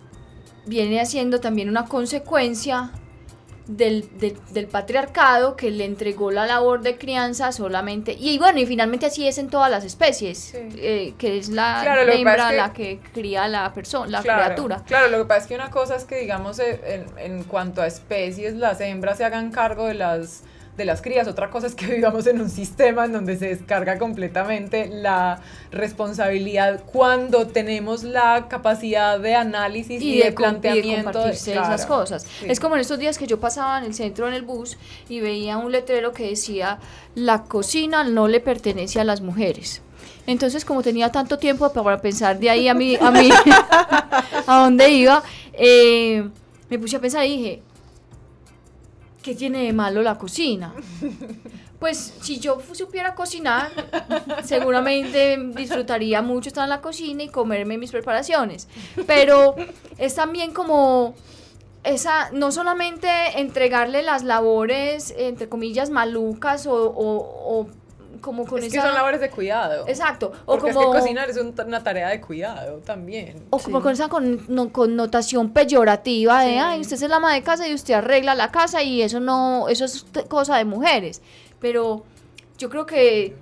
[0.66, 2.92] viene haciendo también una consecuencia
[3.66, 8.66] del, del, del patriarcado que le entregó la labor de crianza solamente, y bueno, y
[8.66, 10.58] finalmente así es en todas las especies, Sí.
[10.78, 14.82] eh, que es la Claro, hembra que- la que cría la persona, la claro, criatura.
[14.86, 17.82] Claro, lo que pasa es que una cosa es que, digamos, eh, en, en cuanto
[17.82, 20.42] a especies, las hembras se hagan cargo de las,
[20.76, 21.28] de las crías.
[21.28, 26.82] Otra cosa es que vivamos en un sistema en donde se descarga completamente la responsabilidad
[26.84, 31.24] cuando tenemos la capacidad de análisis y, de, planteamiento.
[31.24, 32.26] de- esas cosas.
[32.40, 32.46] sí.
[32.48, 35.20] Es como en estos días que yo pasaba en el centro en el bus y
[35.20, 36.78] veía un letrero que decía
[37.14, 39.82] la cocina no le pertenece a las mujeres.
[40.26, 43.28] Entonces, como tenía tanto tiempo para pensar de ahí a mí, a mí,
[44.46, 46.28] a dónde iba, eh,
[46.70, 47.62] me puse a pensar y dije,
[49.22, 50.74] ¿qué tiene de malo la cocina?
[51.78, 53.70] Pues si yo supiera cocinar,
[54.44, 58.68] seguramente disfrutaría mucho estar en la cocina y comerme mis preparaciones.
[59.06, 59.56] Pero
[59.98, 61.14] es también como
[61.84, 63.08] esa, no solamente
[63.40, 67.68] entregarle las labores, entre comillas, malucas o, o- o
[68.22, 68.86] como con Es que esa...
[68.86, 69.84] son labores de cuidado.
[69.86, 70.32] Exacto.
[70.46, 73.44] O Porque como, es que cocinar es un- una tarea de cuidado también.
[73.50, 73.82] o como Sí.
[73.82, 76.58] con esa con- no- connotación peyorativa de, Sí.
[76.58, 79.68] ay, usted es el ama de casa y usted arregla la casa y eso no,
[79.68, 81.20] eso es cosa de mujeres.
[81.60, 82.04] Pero
[82.58, 83.36] yo creo que,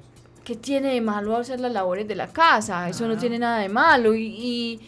[0.44, 2.88] ¿qué tiene de malo hacer las labores de la casa?
[2.88, 4.14] Eso no tiene nada de malo.
[4.14, 4.80] Y, y,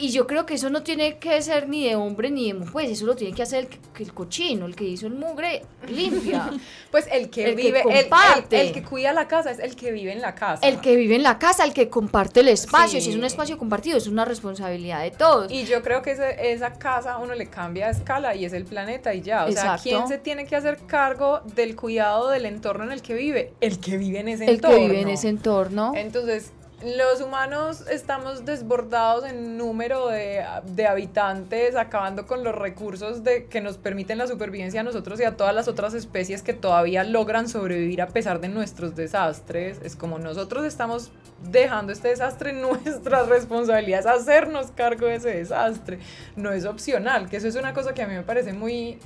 [0.00, 2.72] y yo creo que eso no tiene que ser ni de hombre ni de mujer,
[2.72, 5.62] pues eso lo tiene que hacer el, que- el cochino, el que hizo el mugre,
[5.88, 6.50] limpia.
[6.90, 8.60] Pues el que El que vive, el- el, comparte.
[8.60, 10.66] el que cuida la casa es el que vive en la casa.
[10.66, 12.98] El que vive en la casa, el que comparte el espacio.
[12.98, 13.04] Sí.
[13.04, 15.52] Si es un espacio compartido, es una responsabilidad de todos.
[15.52, 18.64] Y yo creo que ese- esa casa uno le cambia de escala y es el
[18.64, 19.44] planeta y ya.
[19.44, 19.82] O Exacto.
[19.84, 23.52] sea, ¿quién se tiene que hacer cargo del cuidado del entorno en el que vive?
[23.60, 24.76] El que vive en ese el entorno.
[24.76, 25.92] que vive en ese entorno.
[25.94, 26.50] Entonces,
[26.82, 33.60] los humanos estamos desbordados en número de, de habitantes, acabando con los recursos de, que
[33.60, 37.48] nos permiten la supervivencia a nosotros y a todas las otras especies que todavía logran
[37.48, 39.78] sobrevivir a pesar de nuestros desastres.
[39.84, 41.10] Es como nosotros estamos
[41.50, 45.98] dejando este desastre, nuestra responsabilidad es hacernos cargo de ese desastre.
[46.36, 48.98] No es opcional, que eso es una cosa que a mí me parece muy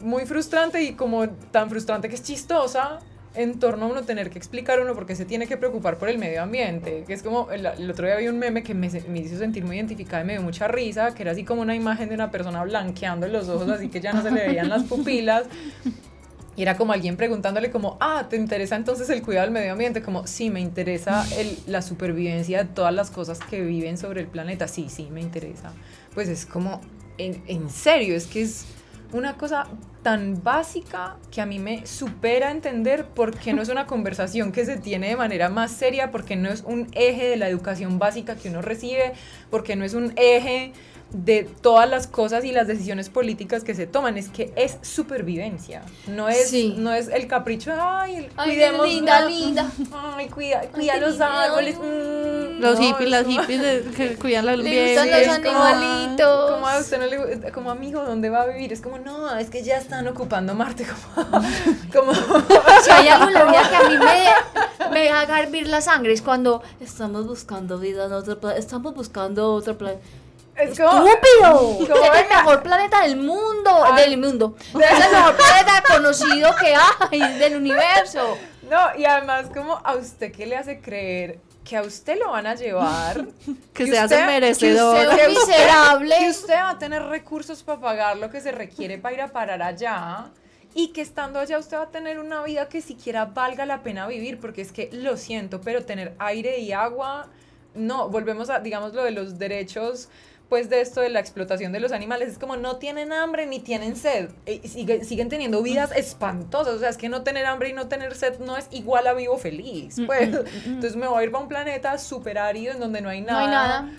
[0.00, 3.00] muy frustrante y como tan frustrante que es chistosa
[3.38, 6.08] en torno a uno tener que explicar uno por qué se tiene que preocupar por
[6.08, 8.90] el medio ambiente, que es como, el, el otro día vi un meme que me,
[9.08, 11.76] me hizo sentir muy identificada y me dio mucha risa, que era así como una
[11.76, 14.82] imagen de una persona blanqueando los ojos, así que ya no se le veían las
[14.82, 15.44] pupilas,
[16.56, 20.02] y era como alguien preguntándole como, ah, ¿te interesa entonces el cuidado del medio ambiente?
[20.02, 21.24] Como, sí, me interesa
[21.68, 24.66] la supervivencia de todas las cosas que viven sobre el planeta.
[24.66, 25.72] Sí, sí, me interesa.
[26.12, 26.80] Pues es como,
[27.16, 28.64] en, en serio, es que es
[29.12, 29.68] una cosa
[30.02, 34.64] tan básica que a mí me supera entender por qué no es una conversación que
[34.64, 38.36] se tiene de manera más seria, porque no es un eje de la educación básica
[38.36, 39.12] que uno recibe,
[39.50, 40.72] porque no es un eje
[41.10, 45.82] de todas las cosas y las decisiones políticas que se toman, es que es supervivencia,
[46.06, 46.74] no es, Sí.
[46.76, 49.70] no es el capricho, de, ay, el- Ay, cuidemos linda, la- linda.
[50.16, 54.44] ay, cuida, cuida los árboles, ay, mm, Los no, hippies, como- hippies de- que cuidan
[54.46, 56.50] la Le bien, gustan sí, los como- animalitos.
[56.50, 58.72] como a usted no le como amigo, ¿dónde va a vivir?
[58.72, 60.86] Es como, no, es que ya están ocupando Marte,
[61.22, 61.42] como,
[61.94, 62.12] como
[62.84, 66.12] Si hay algo en la vida que a mí me, me haga hervir la sangre
[66.12, 70.02] es cuando estamos buscando vida en otro planeta, estamos buscando otro planeta.
[70.58, 71.86] Es como, ¡Estúpido!
[71.94, 74.02] como, es el mejor planeta del mundo, Ay.
[74.10, 74.56] del mundo.
[74.74, 76.74] Es el mejor planeta conocido que
[77.10, 78.36] hay del universo.
[78.70, 82.46] No, y además como a usted qué le hace creer que a usted lo van
[82.46, 83.26] a llevar,
[83.74, 84.96] Que se hace merecedor.
[84.96, 86.16] que que usted- miserable.
[86.18, 89.28] que usted va a tener recursos para pagar lo que se requiere para ir a
[89.28, 90.26] parar allá.
[90.74, 94.06] Y que estando allá usted va a tener una vida que siquiera valga la pena
[94.06, 97.26] vivir, porque es que lo siento, pero tener aire y agua,
[97.74, 100.08] no, volvemos a, digamos, lo de los derechos,
[100.48, 103.60] pues de esto de la explotación de los animales, es como no tienen hambre ni
[103.60, 107.44] tienen sed, e- y sigue- siguen teniendo vidas espantosas, o sea, es que no tener
[107.46, 110.30] hambre y no tener sed no es igual a vivo feliz, pues,
[110.64, 113.26] entonces me voy a ir para un planeta súper árido en donde no hay No
[113.28, 113.40] nada.
[113.42, 113.92] hay nada.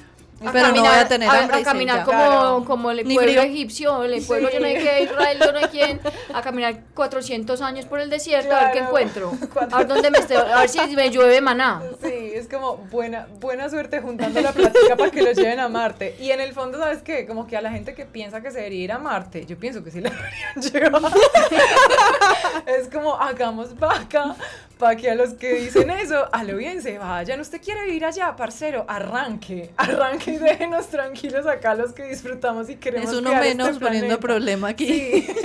[0.53, 2.63] Pero no voy a tener a, hambre a caminar como, Claro.
[2.65, 3.41] como el Ni pueblo frío.
[3.43, 4.53] egipcio, el pueblo Sí.
[4.55, 5.99] yo no sé qué, Israel, yo no sé quién,
[6.33, 8.87] a caminar 400 años por el desierto a ver qué Claro.
[8.87, 9.31] encuentro.
[9.71, 11.81] A ver dónde me esté, a ver si me llueve maná.
[12.01, 16.15] Sí, es como buena, buena suerte juntando la plática para que los lleven a Marte.
[16.19, 17.25] Y en el fondo, ¿sabes qué?
[17.25, 19.83] Como que a la gente que piensa que se debería ir a Marte, yo pienso
[19.83, 21.11] que sí la deberían llevar.
[22.65, 24.35] es como, hagamos vaca
[24.77, 27.39] para que a los que dicen eso, a lo bien se vayan.
[27.41, 28.85] ¿Usted quiere vivir allá, parcero?
[28.87, 33.69] Arranque, arranque y déjenos tranquilos acá los que disfrutamos y queremos Es uno cuidar menos
[33.69, 34.19] este poniendo planeta.
[34.19, 34.87] problema aquí.
[34.87, 35.27] Sí.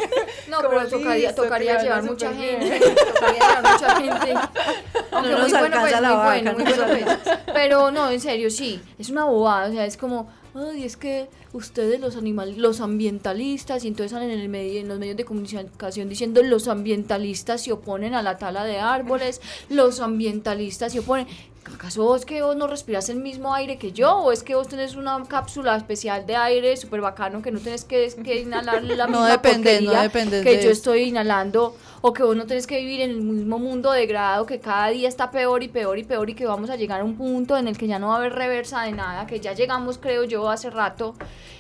[0.49, 4.35] No, Como pero tocaría, listo, tocaría llevar mucha gente, tocaría llevar mucha gente.
[5.11, 7.19] Aunque No nos muy bueno, pues, alcanza la muy vaca, bueno, no muy nos bueno,
[7.25, 7.39] pues.
[7.55, 11.29] Pero no, en serio, sí, es una bobada, o sea, es como, ay, es que
[11.55, 15.25] ustedes los animal, los ambientalistas, y entonces salen en, el medio, en los medios de
[15.25, 21.27] comunicación diciendo los ambientalistas se oponen a la tala de árboles, los ambientalistas se oponen.
[21.73, 24.17] ¿Acaso vos que vos no respiras el mismo aire que yo?
[24.19, 27.85] ¿O es que vos tenés una cápsula especial de aire súper bacano que no tenés
[27.85, 30.71] que, que inhalar la No misma depende, no depende que de yo eso.
[30.71, 31.75] estoy inhalando?
[32.03, 35.09] ¿O que vos no tenés que vivir en el mismo mundo degradado que cada día
[35.09, 37.67] está peor y peor y peor y que vamos a llegar a un punto en
[37.67, 40.51] el que ya no va a haber reversa de nada, que ya llegamos creo yo
[40.51, 41.15] hace rato?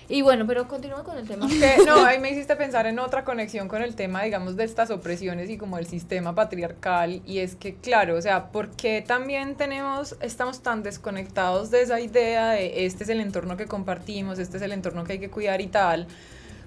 [0.08, 1.48] Y bueno, pero continúo con el tema.
[1.48, 4.90] Que, no, ahí me hiciste pensar en otra conexión con el tema, digamos, de estas
[4.90, 7.22] opresiones y como el sistema patriarcal.
[7.24, 12.00] Y es que, claro, o sea, ¿por qué también tenemos, estamos tan desconectados de esa
[12.00, 15.30] idea de este es el entorno que compartimos, este es el entorno que hay que
[15.30, 16.06] cuidar y tal?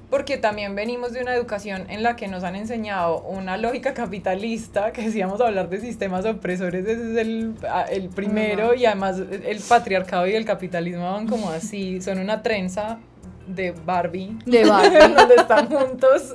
[0.09, 4.93] Porque también venimos de una educación en la que nos han enseñado una lógica capitalista,
[4.93, 7.55] que si vamos a hablar de sistemas opresores, ese es el,
[7.91, 12.99] el primero, y además el patriarcado y el capitalismo van como así, son una trenza
[13.47, 15.13] de Barbie De Barbie.
[15.15, 16.33] donde están juntos.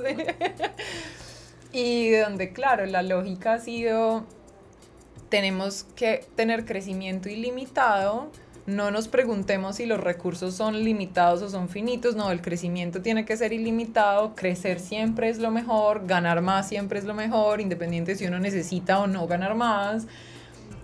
[1.71, 4.25] y donde, claro, la lógica ha sido,
[5.29, 8.29] tenemos que tener crecimiento ilimitado,
[8.65, 13.25] no nos preguntemos si los recursos son limitados o son finitos, no, el crecimiento tiene
[13.25, 18.15] que ser ilimitado, crecer siempre es lo mejor, ganar más siempre es lo mejor, independiente
[18.15, 20.07] si uno necesita o no ganar más.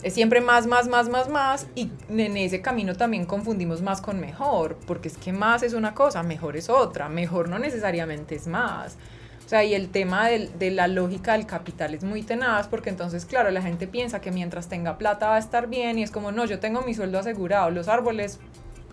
[0.02, 1.68] Es siempre más, más, más, más, más.
[1.76, 5.94] Y en ese camino también confundimos más con mejor, porque es que más es una
[5.94, 7.10] cosa, mejor es otra.
[7.10, 8.98] Mejor no necesariamente es más.
[9.46, 12.92] O sea, y el tema del- de, la lógica del capital es muy tenaz porque
[12.92, 16.12] entonces, claro, la gente piensa que mientras tenga plata va a estar bien y es
[16.12, 18.40] como, no, yo tengo mi sueldo asegurado, los árboles,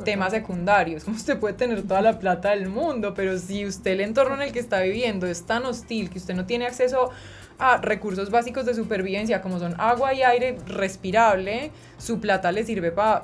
[0.04, 4.00] temas secundarios, como usted puede tener toda la plata del mundo, pero si usted el
[4.00, 7.10] entorno en el que está viviendo es tan hostil que usted no tiene acceso
[7.58, 12.90] a recursos básicos de supervivencia como son agua y aire respirable, su plata le sirve
[12.92, 13.22] para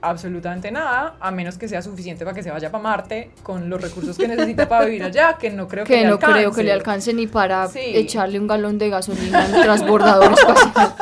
[0.00, 3.80] absolutamente nada, a menos que sea suficiente para que se vaya para Marte con los
[3.80, 6.40] recursos que necesita para vivir allá, que no creo que, Que le no creo que
[6.44, 6.62] alcance.
[6.62, 7.80] le alcance ni para Sí.
[7.82, 10.94] echarle un galón de gasolina al transbordador espacial.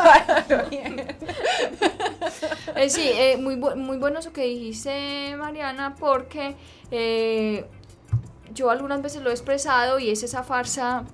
[2.77, 6.57] Eh, sí, eh, muy, bu- muy bueno eso que dijiste, Mariana, porque
[6.91, 7.65] eh,
[8.53, 11.05] yo algunas veces lo he expresado y es esa farsa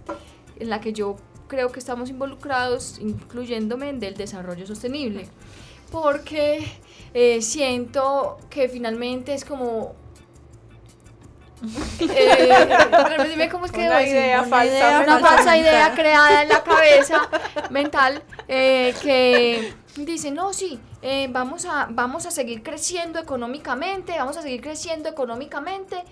[0.59, 1.17] en la que yo
[1.51, 5.29] creo que estamos involucrados, incluyéndome del desarrollo sostenible.
[5.91, 6.65] Porque
[7.13, 9.95] eh, siento que finalmente es como...
[12.01, 16.49] Eh, dime cómo es que Una idea una falsa idea, una falsa idea creada en
[16.49, 17.29] la cabeza
[17.69, 24.39] mental eh, que dice, no, sí, eh, vamos, a, vamos a seguir creciendo económicamente, vamos
[24.39, 26.03] a seguir creciendo económicamente,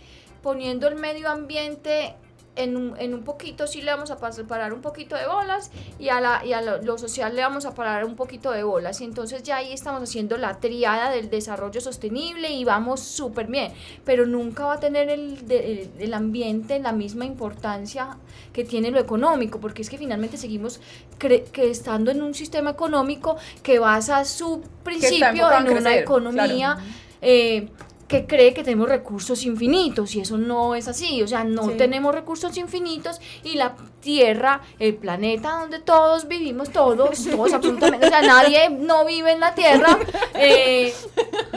[0.42, 2.14] poniendo el medio ambiente
[2.58, 6.10] en un, en un poquito, sí le vamos a parar un poquito de bolas y
[6.10, 9.00] a, la, y a lo, lo social le vamos a parar un poquito de bolas.
[9.00, 13.72] Y entonces ya ahí estamos haciendo la triada del desarrollo sostenible y vamos súper bien,
[14.04, 18.18] pero nunca va a tener el, el, el ambiente la misma importancia
[18.52, 20.80] que tiene lo económico, porque es que finalmente seguimos
[21.18, 26.02] cre- que estando en un sistema económico que basa su principio en en una crecer,
[26.02, 26.90] economía claro.
[27.22, 27.68] eh,
[28.08, 31.74] que cree que tenemos recursos infinitos y eso no es así, o sea, no Sí.
[31.76, 38.08] tenemos recursos infinitos y la Tierra, el planeta donde todos vivimos, todos, todos absolutamente, o
[38.08, 39.98] sea, nadie no vive en la Tierra,
[40.34, 40.94] eh,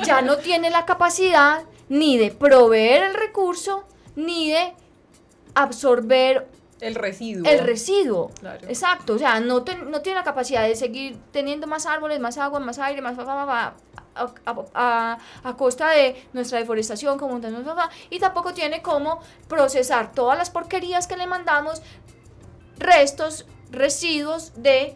[0.05, 3.85] ya no tiene la capacidad ni de proveer el recurso,
[4.17, 4.73] ni de
[5.55, 6.47] absorber
[6.79, 7.49] El residuo.
[7.49, 8.31] el residuo.
[8.39, 8.67] Claro.
[8.67, 12.37] Exacto, o sea, no, ten- no tiene la capacidad de seguir teniendo más árboles, más
[12.37, 13.73] agua, más aire, más fa, fa, fa, fa,
[14.15, 17.33] a, a- a- a costa de nuestra deforestación, como
[18.09, 21.81] y tampoco tiene cómo procesar todas las porquerías que le mandamos,
[22.77, 24.95] restos, residuos de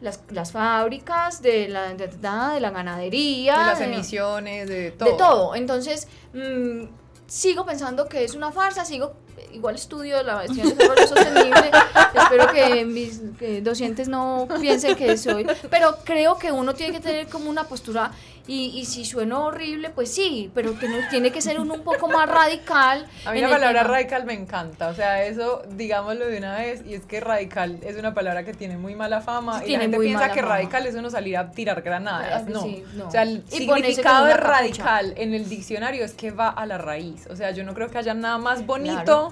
[0.00, 5.08] las, las fábricas, de la, de, de la ganadería, de las emisiones, de todo.
[5.10, 5.54] de todo.
[5.54, 6.84] Entonces, mm,
[7.26, 9.14] sigo pensando que es una farsa, sigo,
[9.52, 11.70] igual estudio la maestría en desarrollo sostenible,
[12.14, 17.00] espero que mis que docentes no piensen que soy, pero creo que uno tiene que
[17.00, 18.12] tener como una postura,
[18.48, 21.82] y, y si suena horrible, pues sí, pero que no, tiene que ser uno un
[21.82, 23.06] poco más radical.
[23.24, 23.94] A mí la palabra tema.
[23.94, 27.96] radical me encanta, o sea, eso digámoslo de una vez, y es que radical es
[27.96, 30.54] una palabra que tiene muy mala fama, Sí, y la gente piensa que fama.
[30.56, 32.62] radical es uno salir a tirar granadas, Ah, no.
[32.62, 33.06] sí, no.
[33.06, 36.78] O sea, el Y significado de radical en el diccionario es que va a la
[36.78, 39.31] raíz, o sea, yo no creo que haya nada más bonito Claro.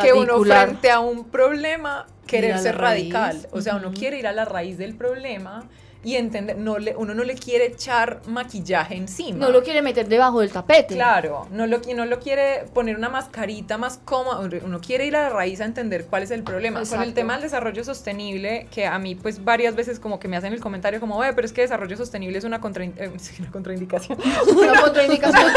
[0.00, 3.12] Que uno frente a un problema querer ser raíz.
[3.12, 5.68] radical, o sea, uno quiere ir a la raíz del problema
[6.06, 9.44] y entender, no le, uno no le quiere echar maquillaje encima.
[9.44, 10.94] No lo quiere meter debajo del tapete.
[10.94, 15.22] Claro, no lo, no lo quiere poner una mascarita más cómoda, uno quiere ir a
[15.24, 16.78] la raíz a entender cuál es el problema.
[16.78, 17.14] Con el Exacto.
[17.14, 20.60] tema del desarrollo sostenible, que a mí pues varias veces como que me hacen el
[20.60, 22.92] comentario como, ve, pero es que desarrollo sostenible es una, contra, eh,
[23.40, 24.16] una contraindicación,
[24.56, 25.52] Una contraindicación.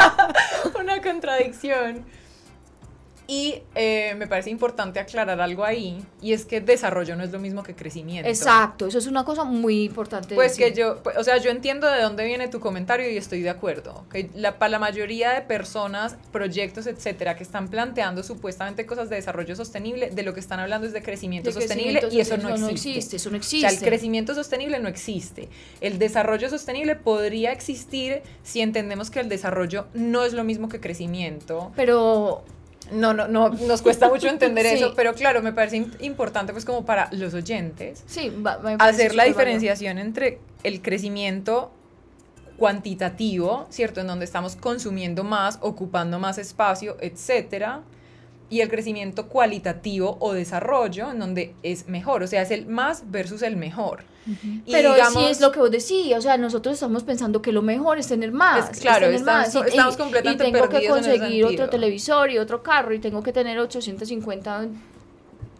[0.80, 2.04] una contradicción.
[3.32, 7.38] Y eh, me parece importante aclarar algo ahí, y es que desarrollo no es lo
[7.38, 8.28] mismo que crecimiento.
[8.28, 10.34] Exacto, eso es una cosa muy importante.
[10.34, 10.74] Pues decir.
[10.74, 13.48] que yo, pues, o sea, yo entiendo de dónde viene tu comentario y estoy de
[13.48, 14.04] acuerdo.
[14.12, 19.16] Que la, para la mayoría de personas, proyectos, etcétera, que están planteando supuestamente cosas de
[19.16, 22.36] desarrollo sostenible, de lo que están hablando es de crecimiento De sostenible crecimiento y eso
[22.36, 23.16] no sostenible, existe.
[23.16, 23.68] Eso no O existe.
[23.68, 25.48] sea, el crecimiento sostenible no existe.
[25.80, 30.80] El desarrollo sostenible podría existir si entendemos que el desarrollo no es lo mismo que
[30.80, 31.72] crecimiento.
[31.76, 32.44] Pero
[32.92, 34.74] No, no, no, nos cuesta mucho entender Sí.
[34.74, 38.32] eso, pero claro, me parece im- importante pues como para los oyentes sí,
[38.78, 41.72] hacer la diferenciación entre el crecimiento
[42.56, 44.00] cuantitativo, ¿cierto?
[44.00, 47.80] En donde estamos consumiendo más, ocupando más espacio, etcétera,
[48.52, 53.10] y el crecimiento cualitativo o desarrollo, en donde es mejor, o sea, es el más
[53.10, 54.04] versus el mejor.
[54.66, 57.50] Y Pero digamos- sí es lo que vos decís, o sea, nosotros estamos pensando que
[57.50, 58.70] lo mejor es tener más.
[58.70, 62.62] Es- claro, tener estamos- más, estamos completamente Y tengo que conseguir otro televisor y otro
[62.62, 64.66] carro y tengo que tener 850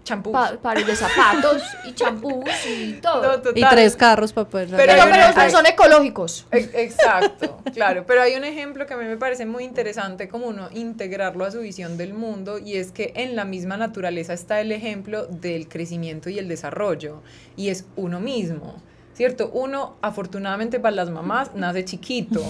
[0.04, 0.32] champús.
[0.32, 3.38] pa- pares de zapatos y champús y todo.
[3.38, 3.50] No.
[3.54, 6.46] Y tres carros para poder Pero pero, hay pero una- ustedes son ecológicos.
[6.50, 10.46] E- Exacto, claro, pero hay un ejemplo que a mí me parece muy interesante como
[10.46, 14.60] uno integrarlo a su visión del mundo y es que en la misma naturaleza está
[14.60, 17.22] el ejemplo del crecimiento y el desarrollo
[17.56, 18.82] y es uno mismo.
[19.14, 19.50] ¿Cierto?
[19.52, 22.42] Uno, afortunadamente para las mamás, nace chiquito.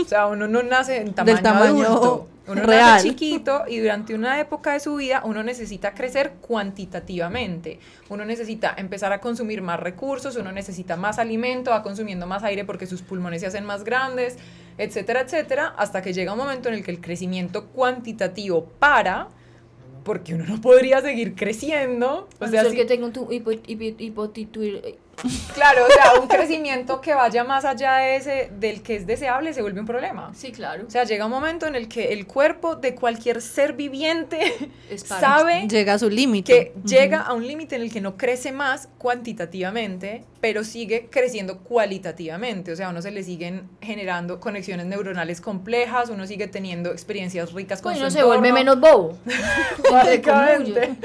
[0.00, 2.28] O sea, uno no nace en tamaño, tamaño adulto.
[2.46, 2.94] Uno real.
[2.96, 7.78] nace chiquito y durante una época de su vida uno necesita crecer cuantitativamente.
[8.08, 12.64] Uno necesita empezar a consumir más recursos, uno necesita más alimento, va consumiendo más aire
[12.64, 14.36] porque sus pulmones se hacen más grandes,
[14.78, 19.28] etcétera, etcétera, hasta que llega un momento en el que el crecimiento cuantitativo para
[20.04, 22.28] porque uno no podría seguir creciendo.
[22.40, 24.96] O O sea, si- que tengo un tu- hipo- hipo- hipotitul-
[25.54, 29.52] Claro, o sea, un crecimiento que vaya más allá de ese, del que es deseable
[29.52, 30.32] se vuelve un problema.
[30.34, 30.84] Sí, claro.
[30.86, 35.66] O sea, llega un momento en el que el cuerpo de cualquier ser viviente sabe
[35.68, 36.52] Llega a su límite.
[36.52, 41.58] que llega a un límite en el que no crece más cuantitativamente, pero sigue creciendo
[41.58, 42.72] cualitativamente.
[42.72, 47.52] O sea, a uno se le siguen generando conexiones neuronales complejas, uno sigue teniendo experiencias
[47.52, 49.18] ricas con Pues su uno se vuelve menos bobo.
[49.90, 50.96] Básicamente.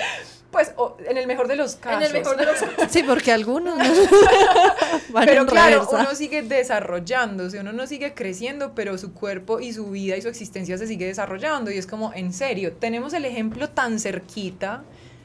[0.54, 2.00] Pues o- en el mejor de los casos.
[2.02, 2.56] En el mejor de los
[2.90, 3.84] Sí, porque algunos no-
[5.10, 5.98] van Pero en claro, reversa.
[6.00, 10.30] uno sigue desarrollándose, uno no sigue creciendo, pero su cuerpo y su vida y su
[10.30, 11.72] existencia se sigue desarrollando.
[11.72, 14.84] Y es como, en serio, tenemos el ejemplo tan cerquita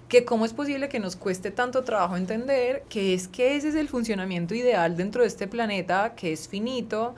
[0.08, 3.74] que cómo es posible que nos cueste tanto trabajo entender que es que ese es
[3.74, 7.14] el funcionamiento ideal dentro de este planeta, que es finito.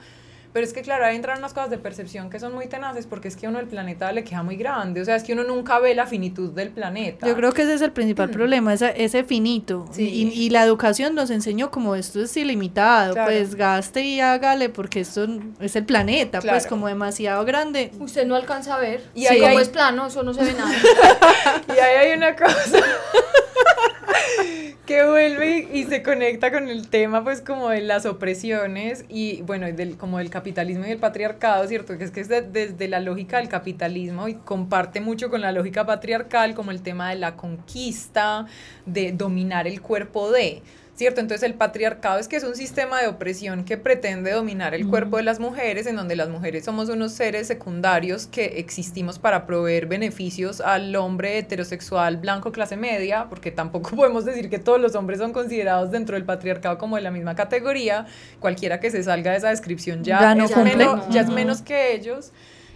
[0.53, 3.29] Pero es que, claro, ahí entran unas cosas de percepción que son muy tenaces porque
[3.29, 4.99] es que a uno el planeta le queda muy grande.
[5.01, 7.25] O sea, es que uno nunca ve la finitud del planeta.
[7.25, 9.85] Yo creo que ese es el principal problema, esa- ese finito.
[9.91, 10.03] Sí.
[10.09, 13.31] Y, y la educación nos enseñó como esto es ilimitado, Claro.
[13.31, 15.25] pues gaste y hágale porque esto
[15.61, 16.69] es el planeta, pues Claro.
[16.69, 17.91] como demasiado grande.
[17.99, 19.03] Usted no alcanza a ver.
[19.15, 20.71] Y Y ahí como hay- es plano, eso no se ve nada.
[21.69, 22.51] Y ahí hay una cosa
[24.85, 29.71] que vuelve y se conecta con el tema pues como de las opresiones y bueno,
[29.71, 31.97] del, como del capitalismo y el patriarcado, ¿cierto?
[31.97, 35.51] Que es que es de- desde la lógica del capitalismo y comparte mucho con la
[35.51, 38.47] lógica patriarcal como el tema de la conquista,
[38.85, 40.61] de dominar el cuerpo de...
[41.01, 41.19] ¿Cierto?
[41.19, 45.17] Entonces el patriarcado es que es un sistema de opresión que pretende dominar el cuerpo
[45.17, 49.87] de las mujeres, en donde las mujeres somos unos seres secundarios que existimos para proveer
[49.87, 55.17] beneficios al hombre heterosexual blanco clase media, porque tampoco podemos decir que todos los hombres
[55.17, 58.05] son considerados dentro del patriarcado como de la misma categoría.
[58.39, 60.75] Cualquiera que se salga de esa descripción ya, Ya no es, cumple.
[60.75, 61.35] menos, ya es Ujú.
[61.35, 62.31] menos que ellos.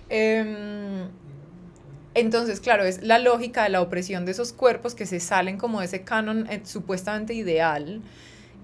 [0.10, 1.10] Em,
[2.16, 5.82] entonces, claro, es la lógica de la opresión de esos cuerpos que se salen como
[5.82, 8.02] de ese canon eh, supuestamente ideal.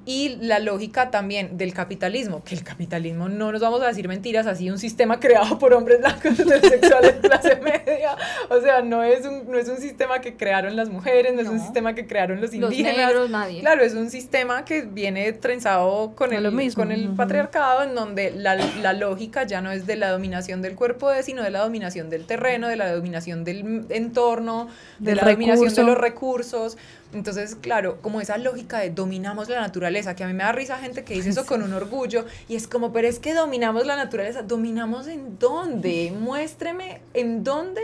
[0.03, 4.57] Y la lógica también del capitalismo, que el capitalismo, no nos vamos a decir mentiras,
[4.57, 8.17] sido un sistema creado por hombres blancos heterosexuales de clase media.
[8.49, 11.47] O sea, no es, un, no es un sistema que crearon las mujeres, no, es
[11.47, 11.63] un No.
[11.63, 12.97] sistema que crearon los Los indígenas.
[12.97, 13.59] negros, nadie.
[13.59, 17.15] Claro, es un sistema que viene trenzado con Con el, mismo, con el ujú.
[17.17, 21.21] patriarcado, en donde la, la lógica ya no es de la dominación del cuerpo de,
[21.21, 25.67] sino de la dominación del terreno, de la dominación del entorno, de Del la dominación
[25.69, 25.83] de recurso.
[25.83, 26.77] los recursos.
[27.13, 30.77] Entonces, claro, como esa lógica de dominamos la naturaleza, que a mí me da risa
[30.77, 33.95] gente que dice eso con un orgullo, y es como, pero es que dominamos la
[33.95, 36.13] naturaleza, ¿dominamos en dónde?
[36.17, 37.81] Muéstreme en dónde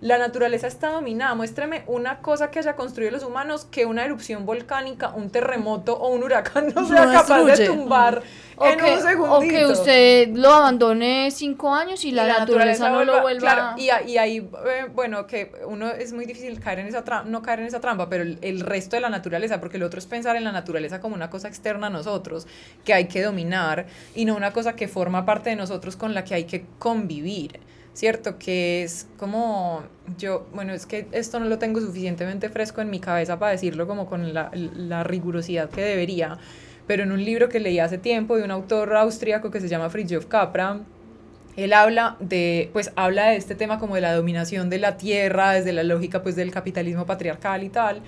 [0.00, 4.44] la naturaleza está dominada, muéstreme una cosa que haya construido los humanos que una erupción
[4.44, 8.22] volcánica, un terremoto o un huracán no sea capaz de tumbar
[8.56, 9.34] O en que, un segundito.
[9.34, 14.10] o que usted lo abandone cinco años y, la, naturaleza, no lo vuelva Claro, y,
[14.10, 17.60] y ahí, eh, bueno, que uno es muy difícil caer en esa trampa, no caer
[17.60, 20.36] en esa trampa, pero el, el resto de la naturaleza, porque el otro es pensar
[20.36, 22.46] en la naturaleza como una cosa externa a nosotros,
[22.84, 26.24] que hay que dominar, y no una cosa que forma parte de nosotros con la
[26.24, 27.60] que hay que convivir.
[27.96, 28.38] ¿Cierto?
[28.38, 29.82] Que es como
[30.18, 33.86] yo, bueno, es que esto no lo tengo suficientemente fresco en mi cabeza para decirlo
[33.86, 36.36] como con la, la rigurosidad que debería,
[36.86, 39.88] pero en un libro que leí hace tiempo de un autor austríaco que se llama
[39.88, 40.80] Fritjof Capra,
[41.56, 45.52] él habla de, pues habla de este tema como de la dominación de la tierra,
[45.52, 48.02] desde la lógica pues del capitalismo patriarcal y tal.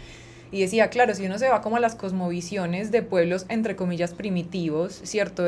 [0.52, 4.12] Y decía, claro, si uno se va como a las cosmovisiones de pueblos, entre comillas,
[4.12, 5.46] primitivos, ¿cierto?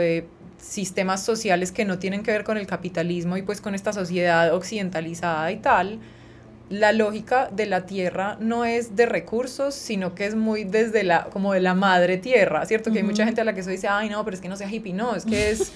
[0.60, 4.54] Sistemas sociales que no tienen que ver con el capitalismo y pues con esta sociedad
[4.54, 5.98] occidentalizada y tal,
[6.68, 11.24] la lógica de la tierra no es de recursos, sino que es muy desde la,
[11.24, 12.92] como de la madre tierra, ¿cierto?
[12.92, 14.56] Que hay mucha gente a la que eso dice, ay, no, pero es que no
[14.56, 15.72] sea hippie, no, es que es...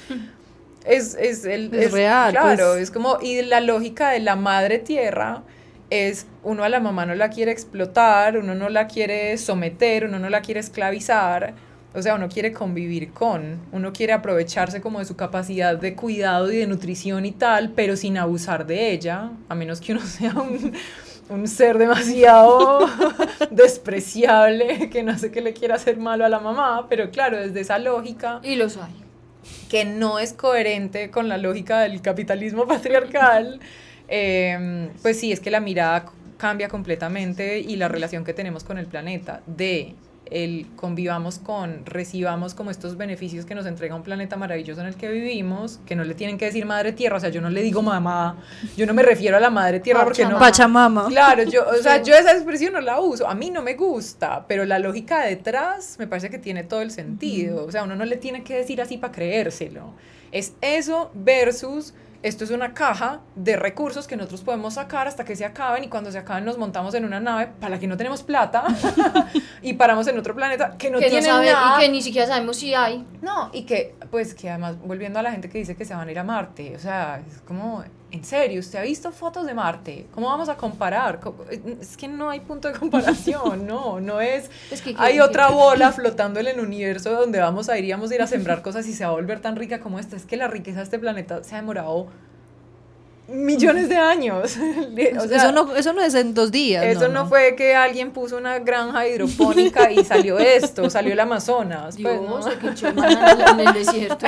[0.84, 2.82] Es, es, el, Es real, Claro, pues.
[2.82, 5.42] es como, y la lógica de la madre tierra
[5.88, 10.18] es, uno a la mamá no la quiere explotar, uno no la quiere someter, uno
[10.18, 11.54] no la quiere esclavizar,
[11.94, 16.52] o sea, uno quiere convivir con, uno quiere aprovecharse como de su capacidad de cuidado
[16.52, 20.34] y de nutrición y tal, pero sin abusar de ella, a menos que uno sea
[20.34, 20.72] un,
[21.28, 22.80] un ser demasiado
[23.50, 27.60] despreciable, que no sé qué le quiera hacer malo a la mamá, pero claro, desde
[27.60, 28.92] esa lógica y los hay.
[29.68, 33.60] que no es coherente con la lógica del capitalismo patriarcal,
[34.08, 36.06] eh, pues sí, es que la mirada
[36.38, 39.94] cambia completamente y la relación que tenemos con el planeta de
[40.30, 44.96] el convivamos con, recibamos como estos beneficios que nos entrega un planeta maravilloso en el
[44.96, 47.62] que vivimos, que no le tienen que decir madre tierra, o sea, yo no le
[47.62, 48.38] digo mamá,
[48.76, 50.38] yo no me refiero a la madre tierra porque no...
[50.38, 51.08] Pachamama.
[51.08, 54.46] Claro, yo, o sea, yo esa expresión no la uso, a mí no me gusta,
[54.48, 58.04] pero la lógica detrás me parece que tiene todo el sentido, o sea, uno no
[58.04, 59.92] le tiene que decir así para creérselo.
[60.32, 61.94] Es eso versus
[62.24, 65.88] esto es una caja de recursos que nosotros podemos sacar hasta que se acaben y
[65.88, 68.64] cuando se acaben nos montamos en una nave para la que no tenemos plata
[69.62, 71.76] y paramos en otro planeta que no que no tiene sabe nada.
[71.76, 73.04] y que ni siquiera sabemos si hay.
[73.20, 76.08] No, y que, pues, que además, volviendo a la gente que dice que se van
[76.08, 77.84] a ir a Marte, o sea, es como,
[78.14, 80.06] en serio, ¿usted ha visto fotos de Marte?
[80.14, 81.20] ¿Cómo vamos a comparar?
[81.20, 81.44] ¿Cómo-
[81.80, 84.50] Es que no hay punto de comparación, no, no es...
[84.70, 87.90] Es que- hay que- otra bola flotando en el universo donde vamos a ir y
[87.92, 90.16] vamos a ir a sembrar cosas y se va a volver tan rica como esta.
[90.16, 92.06] Es que la riqueza de este planeta se ha demorado
[93.28, 94.56] millones de años.
[95.18, 96.84] O sea, eso, no, eso no es en dos días.
[96.84, 101.96] eso no, fue que alguien puso una granja hidropónica y salió esto, salió el Amazonas.
[102.00, 102.38] pues, ¿no?
[102.44, 104.26] Dios, en el- en el desierto.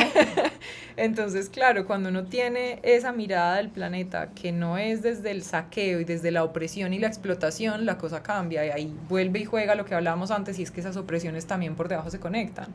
[0.96, 6.00] Entonces, claro, cuando uno tiene esa mirada del planeta que no es desde el saqueo
[6.00, 9.74] y desde la opresión y la explotación, la cosa cambia y ahí vuelve y juega
[9.74, 12.68] lo que hablábamos antes y es que esas opresiones también por debajo se conectan.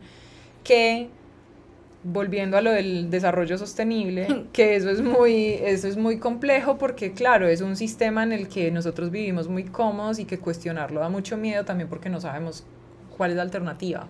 [0.63, 1.09] Que
[2.03, 7.11] volviendo a lo del desarrollo sostenible, que eso es muy eso es muy complejo porque
[7.13, 11.09] claro, es un sistema en el que nosotros vivimos muy cómodos y que cuestionarlo da
[11.09, 12.63] mucho miedo también porque no sabemos
[13.17, 14.07] cuál es la alternativa.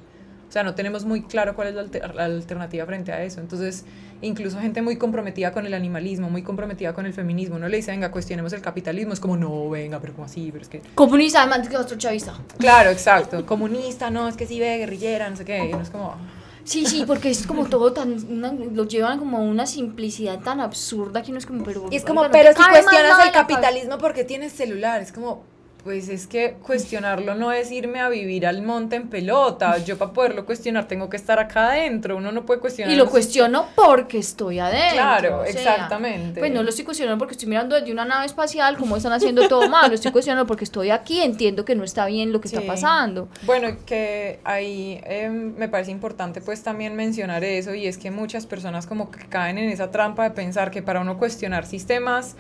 [0.47, 3.39] O sea, no tenemos muy claro cuál es la, alter- la alternativa frente a eso.
[3.39, 3.85] Entonces,
[4.21, 7.91] incluso gente muy comprometida con el animalismo, muy comprometida con el feminismo, no le dice,
[7.91, 9.13] venga, cuestionemos el capitalismo.
[9.13, 10.81] Es como, no, venga, pero como así, pero es que...
[10.93, 12.33] Comunista, además que otro chavista.
[12.57, 13.45] Claro, exacto.
[13.45, 15.69] Comunista, no, es que sí ve, guerrillera, no sé qué.
[15.69, 16.15] Y uno es como...
[16.63, 18.13] Sí, sí, porque es como todo tan.
[18.29, 21.85] una- lo llevan como a una simplicidad tan absurda que uno es como, pero.
[21.91, 23.31] Y es como, no te pero si cuestionas el en la cabeza".
[23.33, 25.43] capitalismo porque tienes celular, es como,
[25.83, 29.77] pues es que cuestionarlo no es irme a vivir al monte en pelota.
[29.79, 32.17] Yo para poderlo cuestionar tengo que estar acá adentro.
[32.17, 32.93] Uno no puede cuestionar.
[32.93, 34.93] Y lo cuestiono porque estoy adentro.
[34.93, 36.39] Claro, o sea, exactamente.
[36.39, 39.47] Pues no lo estoy cuestionando porque estoy mirando desde una nave espacial cómo están haciendo
[39.47, 39.89] todo mal.
[39.89, 42.55] Lo estoy cuestionando porque estoy aquí, entiendo que no está bien lo que Sí.
[42.57, 43.27] está pasando.
[43.43, 48.45] Bueno, que ahí em, me parece importante pues también mencionar eso y es que muchas
[48.45, 52.35] personas como que caen en esa trampa de pensar que para uno cuestionar sistemas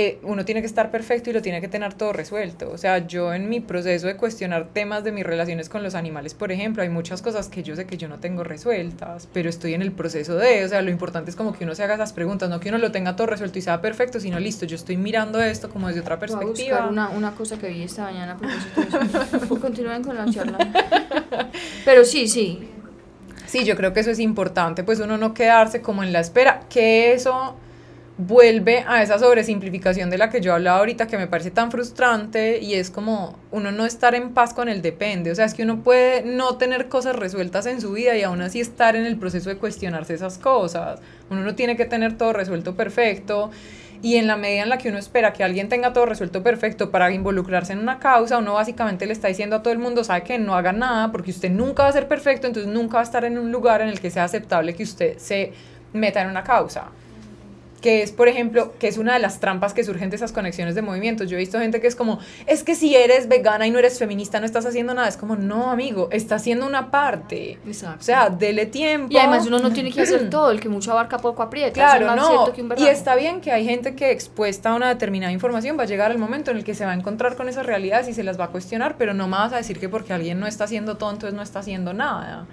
[0.00, 2.70] eh, uno tiene que estar perfecto y lo tiene que tener todo resuelto.
[2.70, 6.34] O sea, yo en mi proceso de cuestionar temas de mis relaciones con los animales,
[6.34, 9.74] por ejemplo, hay muchas cosas que yo sé que yo no tengo resueltas, pero estoy
[9.74, 12.12] en el proceso de, o sea, lo importante es como que uno se haga esas
[12.12, 14.96] preguntas, no que uno lo tenga todo resuelto y sea perfecto, sino listo, yo estoy
[14.96, 16.76] mirando esto como desde otra Voy a perspectiva.
[16.76, 18.36] buscar una, una cosa que vi esta mañana.
[19.60, 20.58] Continúen con la charla.
[21.84, 22.68] Pero sí, sí.
[23.46, 26.60] Sí, yo creo que eso es importante, pues uno no quedarse como en la espera,
[26.68, 27.56] que eso
[28.18, 32.58] vuelve a esa sobresimplificación de la que yo hablaba ahorita que me parece tan frustrante
[32.58, 35.62] y es como uno no estar en paz con el depende, o sea, es que
[35.62, 39.16] uno puede no tener cosas resueltas en su vida y aún así estar en el
[39.18, 41.00] proceso de cuestionarse esas cosas,
[41.30, 43.52] uno no tiene que tener todo resuelto perfecto
[44.02, 46.90] y en la medida en la que uno espera que alguien tenga todo resuelto perfecto
[46.90, 50.24] para involucrarse en una causa, uno básicamente le está diciendo a todo el mundo, sabe
[50.24, 53.04] que no haga nada porque usted nunca va a ser perfecto, entonces nunca va a
[53.04, 55.52] estar en un lugar en el que sea aceptable que usted se
[55.92, 56.90] meta en una causa.
[57.80, 60.74] Que es, por ejemplo, que es una de las trampas que surgen de esas conexiones
[60.74, 61.30] de movimientos.
[61.30, 63.98] Yo he visto gente que es como, es que si eres vegana y no eres
[63.98, 65.08] feminista no estás haciendo nada.
[65.08, 67.58] Es como, no, amigo, está haciendo una parte.
[67.66, 67.98] Exacto.
[68.00, 69.12] O sea, dele tiempo.
[69.12, 71.72] Y además uno no tiene que hacer todo, el que mucho abarca poco aprieta.
[71.72, 72.28] Claro, es más no.
[72.28, 75.78] cierto que un Y está bien que hay gente que expuesta a una determinada información
[75.78, 78.08] va a llegar el momento en el que se va a encontrar con esas realidades
[78.08, 80.40] y se las va a cuestionar, pero no me vas a decir que porque alguien
[80.40, 82.46] no está haciendo todo, entonces no está haciendo nada.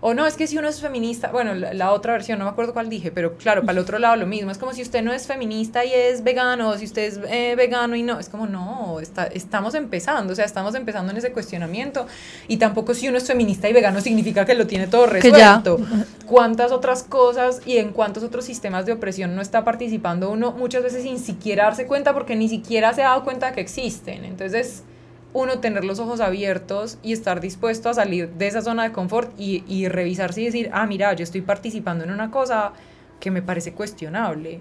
[0.00, 2.50] O no, es que si uno es feminista, bueno, la, la otra versión, no me
[2.50, 4.50] acuerdo cuál dije, pero claro, para el otro lado lo mismo.
[4.50, 7.54] Es como si usted no es feminista y es vegano, o si usted es eh,
[7.56, 8.18] vegano y no.
[8.18, 12.06] Es como, no, está, estamos empezando, o sea, estamos empezando en ese cuestionamiento.
[12.48, 15.78] Y tampoco si uno es feminista y vegano significa que lo tiene todo resuelto
[16.26, 20.82] cuántas otras cosas y en cuántos otros sistemas de opresión no está participando uno muchas
[20.82, 24.24] veces sin siquiera darse cuenta porque ni siquiera se ha dado cuenta de que existen.
[24.24, 24.84] Entonces,
[25.32, 29.32] uno tener los ojos abiertos y estar dispuesto a salir de esa zona de confort
[29.38, 32.72] y, y revisarse y decir, ah, mira, yo estoy participando en una cosa
[33.20, 34.60] que me parece cuestionable.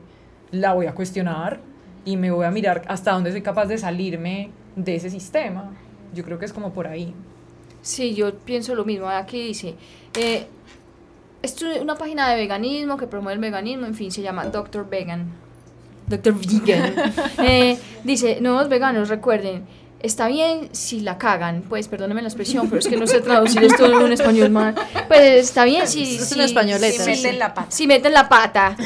[0.51, 1.59] La voy a cuestionar
[2.05, 5.71] y me voy a mirar hasta dónde soy capaz de salirme de ese sistema.
[6.13, 7.13] Yo creo que es como por ahí.
[7.81, 9.07] Sí, yo pienso lo mismo.
[9.07, 9.75] Aquí dice,
[10.15, 10.47] eh,
[11.41, 14.89] esto es una página de veganismo que promueve el veganismo, en fin, se llama Doctor
[14.89, 15.27] Vegan.
[16.07, 16.93] Doctor Vegan.
[17.39, 19.63] Eh, dice, nuevos veganos, recuerden,
[19.99, 23.63] está bien si la cagan, pues perdónenme la expresión, pero es que no sé traducir
[23.63, 24.75] esto en un español mal.
[25.07, 26.15] Pues está bien si...
[26.15, 27.03] Es si- españoleta.
[27.03, 27.71] si- meten la pata.
[27.71, 28.75] si meten la pata.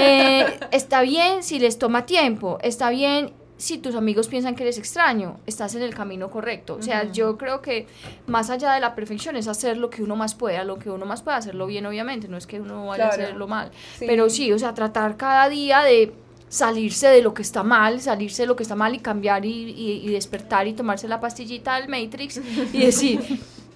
[0.00, 2.58] Eh, está bien si les toma tiempo.
[2.62, 6.76] Está bien si tus amigos piensan que eres extraño, estás en el camino correcto.
[6.78, 7.86] O sea, yo creo que
[8.28, 11.04] más allá de la perfección es hacer lo que uno más pueda, lo que uno
[11.06, 13.72] más pueda, hacerlo bien, obviamente, no es que uno vaya a hacerlo mal.
[13.98, 14.04] Sí.
[14.06, 16.12] Pero sí, o sea, tratar cada día de
[16.48, 19.50] salirse de lo que está mal, salirse de lo que está mal y cambiar y,
[19.70, 22.40] y- y despertar y tomarse la pastillita del Matrix
[22.72, 23.20] y decir,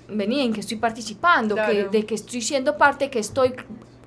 [0.08, 1.54] vení, ¿en qué estoy participando?
[1.54, 1.84] que.
[1.90, 3.10] ¿De que estoy siendo parte?
[3.10, 3.52] que estoy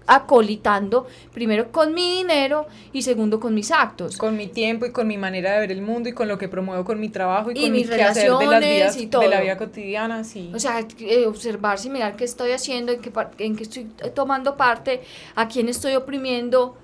[0.07, 1.07] acolitando?
[1.34, 4.18] Primero con mi dinero y segundo con mis actos.
[4.18, 6.47] con mi tiempo y con mi manera de ver el mundo y con lo que
[6.47, 9.01] promuevo con mi trabajo y, Y con mis mi quehacer de las relaciones vidas, y
[9.05, 9.28] de todo.
[9.30, 10.51] la vida cotidiana, sí.
[10.53, 14.55] O sea, eh, observarse y mirar qué estoy haciendo, en qué, en qué estoy tomando
[14.57, 15.01] parte,
[15.36, 16.78] a quién estoy oprimiendo.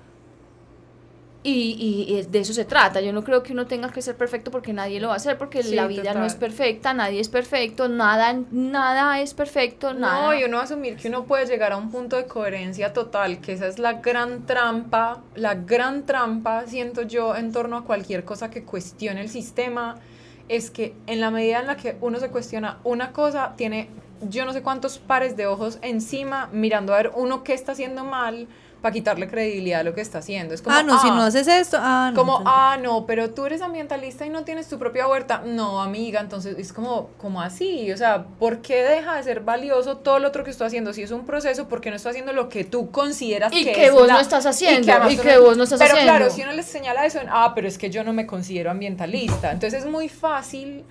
[1.44, 1.76] Y,
[2.08, 3.00] y- de eso se trata.
[3.00, 5.38] Yo no creo que uno tenga que ser perfecto porque nadie lo va a hacer,
[5.38, 6.26] porque Sí, la vida no total.
[6.26, 10.22] es perfecta, nadie es perfecto, nada, nada es perfecto, nada.
[10.26, 13.54] No, y uno asumir que uno puede llegar a un punto de coherencia total, que
[13.54, 18.48] esa es la gran trampa, la gran trampa, siento yo, en torno a cualquier cosa
[18.48, 19.96] que cuestione el sistema,
[20.48, 23.88] es que en la medida en la que uno se cuestiona una cosa, tiene
[24.28, 28.04] yo no sé cuántos pares de ojos encima mirando a ver uno qué está haciendo
[28.04, 28.46] mal
[28.82, 30.52] para quitarle credibilidad a lo que está haciendo.
[30.52, 32.18] Es como, ah, no, si no haces esto, ah, no.
[32.18, 35.42] como, ah, no, pero tú eres ambientalista y no tienes tu propia huerta.
[35.46, 37.90] No, amiga, entonces es como, como así.
[37.92, 40.92] O sea, ¿por qué deja de ser valioso todo lo otro que estoy haciendo?
[40.92, 43.72] Si es un proceso, ¿por qué no estoy haciendo lo que tú consideras Y que
[43.72, 46.12] que es vos la- no estás haciendo, y que vos no estás pero haciendo.
[46.16, 49.52] claro, si uno les señala eso, ah, pero es que yo no me considero ambientalista.
[49.52, 50.84] Entonces es muy fácil.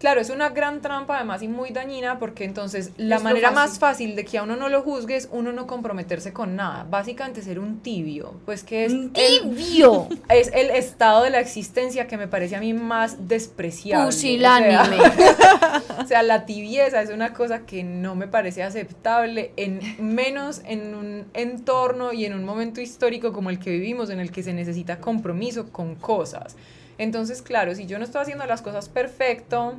[0.00, 3.78] Claro, es una gran trampa además y muy dañina porque entonces la Es manera más
[3.78, 4.16] fácil.
[4.16, 6.86] de que a uno no lo juzgue es uno no comprometerse con nada.
[6.88, 12.06] Básicamente ser un tibio, pues que es el- tibio, es el estado de la existencia
[12.06, 14.06] que me parece a mí más despreciable.
[14.06, 14.78] pusilánime.
[15.00, 19.80] O sea, o sea, la tibieza es una cosa que no me parece aceptable, en
[19.98, 24.30] menos en un entorno y en un momento histórico como el que vivimos, en el
[24.32, 26.56] que se necesita compromiso con cosas.
[27.00, 29.74] Entonces, claro, si yo no estoy haciendo las cosas perfecto,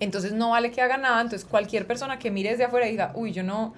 [0.00, 1.20] entonces no vale que haga nada.
[1.20, 3.74] Entonces, cualquier persona que mire desde afuera y diga, uy, yo no,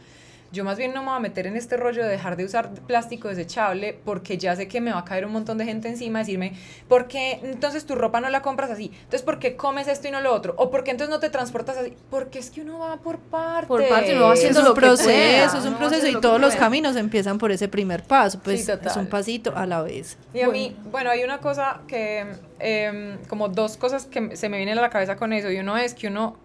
[0.53, 2.71] yo más bien no me voy a meter en este rollo de dejar de usar
[2.71, 6.19] plástico desechable porque ya sé que me va a caer un montón de gente encima
[6.19, 6.55] a decirme,
[6.89, 8.91] ¿por qué entonces tu ropa no la compras así?
[8.95, 10.55] Entonces, ¿por qué comes esto y no lo otro?
[10.57, 11.95] ¿O por qué entonces no te transportas así?
[12.11, 13.69] Porque es que uno va por partes.
[13.69, 16.13] Por partes, uno va es haciendo un lo que proceso, pueda, es un proceso y
[16.13, 19.57] lo que todos los caminos empiezan por ese primer paso, pues Sí, es un pasito
[19.57, 20.19] a la vez.
[20.35, 22.27] Y a mí, bueno, hay una cosa que,
[22.59, 25.77] em, como dos cosas que se me vienen a la cabeza con eso, y uno
[25.77, 26.37] es que uno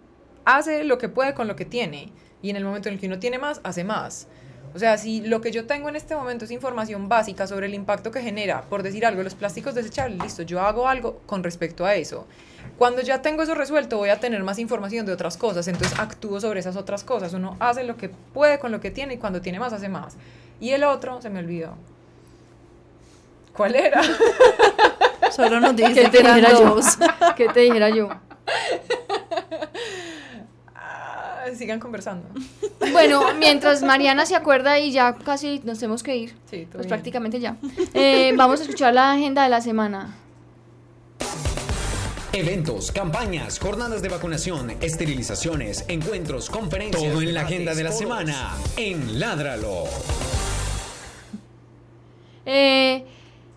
[0.44, 2.12] hace lo que puede con lo que tiene,
[2.42, 4.26] y en el momento en el que uno tiene más, hace más.
[4.74, 7.74] O sea, si lo que yo tengo en este momento es información básica sobre el
[7.74, 11.86] impacto que genera, por decir algo, los plásticos desechables, listo, yo hago algo con respecto
[11.86, 12.26] a eso.
[12.76, 16.40] Cuando ya tengo eso resuelto, voy a tener más información de otras cosas, entonces actúo
[16.40, 17.32] sobre esas otras cosas.
[17.32, 20.16] Uno hace lo que puede con lo que tiene y cuando tiene más, hace más.
[20.60, 21.74] Y el otro, se me olvidó.
[23.54, 24.02] ¿Cuál era?
[25.30, 26.78] Solo nos ¿Qué dice te que dijera yo?
[27.34, 28.10] ¿Qué te dijera yo?
[31.54, 32.28] Sigan conversando.
[32.92, 36.80] Bueno, mientras Mariana se acuerda y ya casi nos tenemos que ir, Sí, todo pues
[36.82, 36.88] bien.
[36.88, 37.56] prácticamente ya,
[37.94, 40.14] eh, vamos a escuchar la agenda de la semana.
[42.32, 47.12] Eventos, campañas, jornadas de vacunación, esterilizaciones, encuentros, conferencias.
[47.12, 49.84] Todo en la agenda de la semana en Ládralo.
[52.44, 53.04] Eh,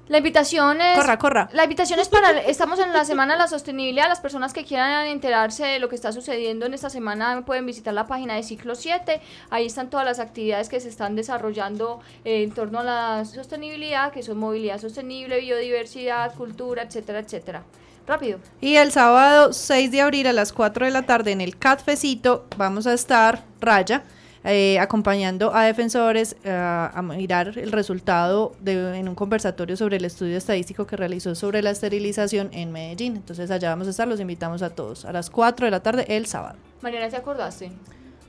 [0.10, 0.98] la invitación es...
[0.98, 1.50] Corra, corra.
[1.54, 5.08] La invitación es para, estamos en la semana de la sostenibilidad, las personas que quieran
[5.08, 8.74] enterarse de lo que está sucediendo en esta semana pueden visitar la página de Ciclo
[8.74, 13.26] 7, ahí están todas las actividades que se están desarrollando eh, en torno a la
[13.26, 17.64] sostenibilidad, que son movilidad sostenible, biodiversidad, cultura, etcétera, etcétera.
[18.08, 18.40] Rápido.
[18.60, 22.48] Y el sábado 6 de abril a las 4 de la tarde en el Catfecito
[22.58, 24.04] vamos a estar, Raya,
[24.52, 30.06] eh, acompañando a defensores eh, a mirar el resultado de, en un conversatorio sobre el
[30.06, 33.16] estudio estadístico que realizó sobre la esterilización en Medellín.
[33.16, 36.06] Entonces allá vamos a estar, los invitamos a todos a las 4 de la tarde
[36.08, 36.58] el sábado.
[36.82, 37.72] Mariana, ¿te acordaste?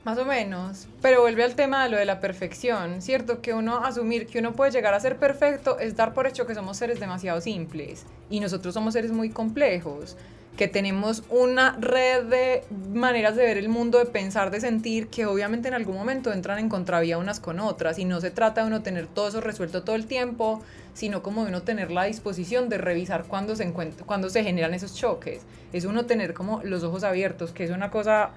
[0.03, 0.87] Más o menos.
[1.01, 3.41] Pero vuelve al tema de lo de la perfección, ¿cierto?
[3.41, 6.55] Que uno asumir que uno puede llegar a ser perfecto es dar por hecho que
[6.55, 8.05] somos seres demasiado simples.
[8.29, 10.17] Y nosotros somos seres muy complejos.
[10.57, 15.25] Que tenemos una red de maneras de ver el mundo, de pensar, de sentir, que
[15.25, 17.97] obviamente en algún momento entran en contravía unas con otras.
[17.99, 20.61] Y no se trata de uno tener todo eso resuelto todo el tiempo,
[20.93, 23.71] sino como de uno tener la disposición de revisar cuando se,
[24.05, 25.41] cuando se generan esos choques.
[25.73, 28.31] Es uno tener como los ojos abiertos, que es una cosa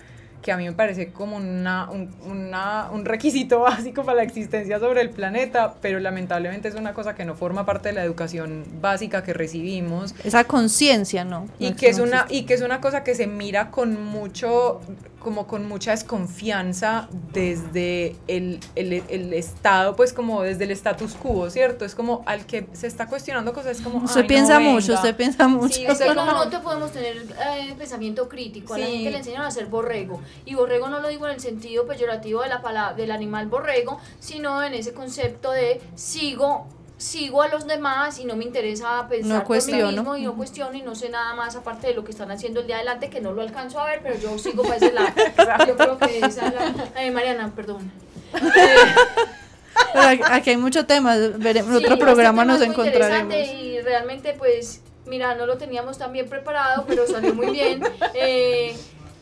[0.44, 4.78] que a mí me parece como una, un, una- un requisito básico para la existencia
[4.78, 8.62] sobre el planeta, pero lamentablemente es una cosa que no forma parte de la educación
[8.82, 11.46] básica que recibimos Esa conciencia, ¿no?
[11.58, 14.82] y No, que es una y que es una cosa que se mira con mucho
[15.24, 21.50] como con mucha desconfianza desde el, el, el, Estado, pues como desde el status quo,
[21.50, 21.84] ¿cierto?
[21.84, 24.04] Es como al que se está cuestionando cosas, es como...
[24.04, 25.74] Usted piensa mucho, usted piensa mucho.
[25.74, 29.18] Sí, es que no, no te podemos tener eh, pensamiento crítico, a la gente le
[29.18, 32.60] enseñan a ser borrego, y borrego no lo digo en el sentido peyorativo de la
[32.62, 36.66] palabra, del animal borrego, sino en ese concepto de sigo
[36.96, 40.76] sigo a los demás y no me interesa pensar por mí mismo y no cuestiono
[40.76, 43.20] y no sé nada más aparte de lo que están haciendo el día adelante que
[43.20, 45.08] no lo alcanzo a ver, pero yo sigo para ese lado.
[45.66, 47.10] yo creo que esa es la...
[47.12, 47.90] Mariana, perdón.
[50.30, 53.34] aquí hay muchos temas, veremos otro este programa nos encontraremos.
[53.34, 57.82] Y realmente pues, mira, no lo teníamos tan bien preparado, pero salió muy bien.
[58.16, 58.76] Eh,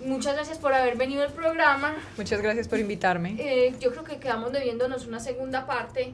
[0.04, 1.94] muchas gracias por haber venido al programa.
[2.18, 3.36] Muchas gracias por invitarme.
[3.38, 6.12] Eh, yo creo que quedamos debiéndonos una segunda parte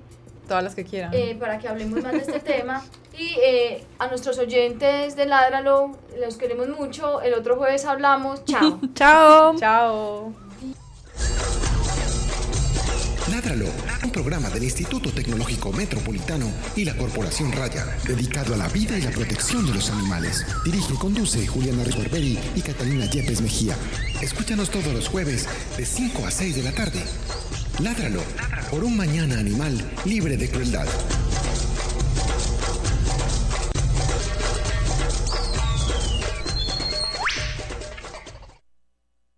[0.48, 1.12] Todas las que quieran.
[1.12, 2.82] Eh, para que hablemos más de este tema.
[3.16, 7.20] Y eh, a nuestros oyentes de Ládralo, los queremos mucho.
[7.20, 8.44] El otro jueves hablamos.
[8.44, 8.80] Chao.
[8.94, 9.56] Chao.
[9.58, 10.32] Chao.
[13.30, 13.66] Ládralo,
[14.02, 19.02] un programa del Instituto Tecnológico Metropolitano y la Corporación Raya, dedicado a la vida y
[19.02, 20.46] la protección de los animales.
[20.64, 23.76] Dirige y conduce Juliana Barberi y Catalina Yepes Mejía.
[24.22, 25.46] Escúchanos todos los jueves
[25.76, 27.04] de 5 a 6 de la tarde.
[27.80, 28.22] Ládralo
[28.72, 30.86] por un mañana animal libre de crueldad.